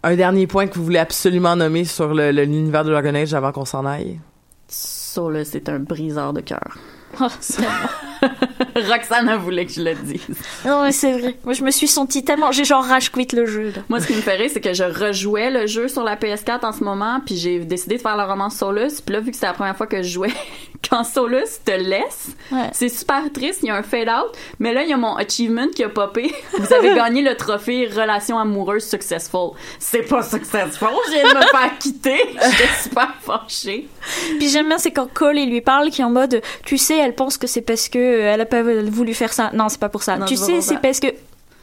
[0.04, 3.34] un dernier point que vous voulez absolument nommer sur le- le- l'univers de Dragon Age
[3.34, 4.20] avant qu'on s'en aille?
[4.68, 6.78] Ça, là, c'est un briseur de cœur.
[8.76, 10.22] Roxane voulu que je le dise.
[10.66, 11.36] Non, mais c'est vrai.
[11.44, 12.52] Moi, je me suis sentie tellement.
[12.52, 13.72] J'ai genre rage quit le jeu.
[13.76, 13.82] là.
[13.90, 16.72] Moi, ce qui me rire, c'est que je rejouais le jeu sur la PS4 en
[16.72, 19.46] ce moment, puis j'ai décidé de faire le roman Solus, puis là, vu que c'est
[19.46, 20.32] la première fois que je jouais,
[20.90, 22.70] quand Solus te laisse, Ouais.
[22.72, 25.68] c'est super triste, il y a un fade-out, mais là, il y a mon achievement
[25.74, 26.34] qui a popé.
[26.60, 29.52] Vous avez gagné le trophée Relation amoureuse successful.
[29.80, 32.18] C'est pas successful, je viens de me faire quitter.
[32.34, 33.88] J'étais super fâchée.
[34.40, 36.98] Puis j'aime bien, c'est quand Cole il lui parle, qui est en mode, tu sais,
[36.98, 39.52] elle pense que c'est parce que elle a pas voulu faire ça.
[39.54, 40.18] Non, c'est pas pour ça.
[40.18, 41.08] Non, tu sais, c'est parce que.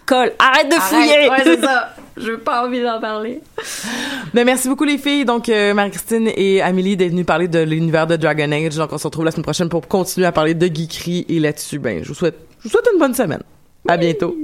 [0.07, 0.83] Cole, arrête de Arrête.
[0.83, 1.31] fouiller.
[1.31, 1.95] Ouais, c'est ça.
[2.19, 3.41] Je veux pas envie d'en parler.
[4.35, 5.25] Ben, merci beaucoup les filles.
[5.25, 8.75] Donc euh, Marie-Christine et Amélie d'être venues parler de l'univers de Dragon Age.
[8.77, 11.79] Donc on se retrouve la semaine prochaine pour continuer à parler de geekery et là-dessus
[11.79, 13.43] ben je vous souhaite je vous souhaite une bonne semaine.
[13.87, 14.37] À bientôt.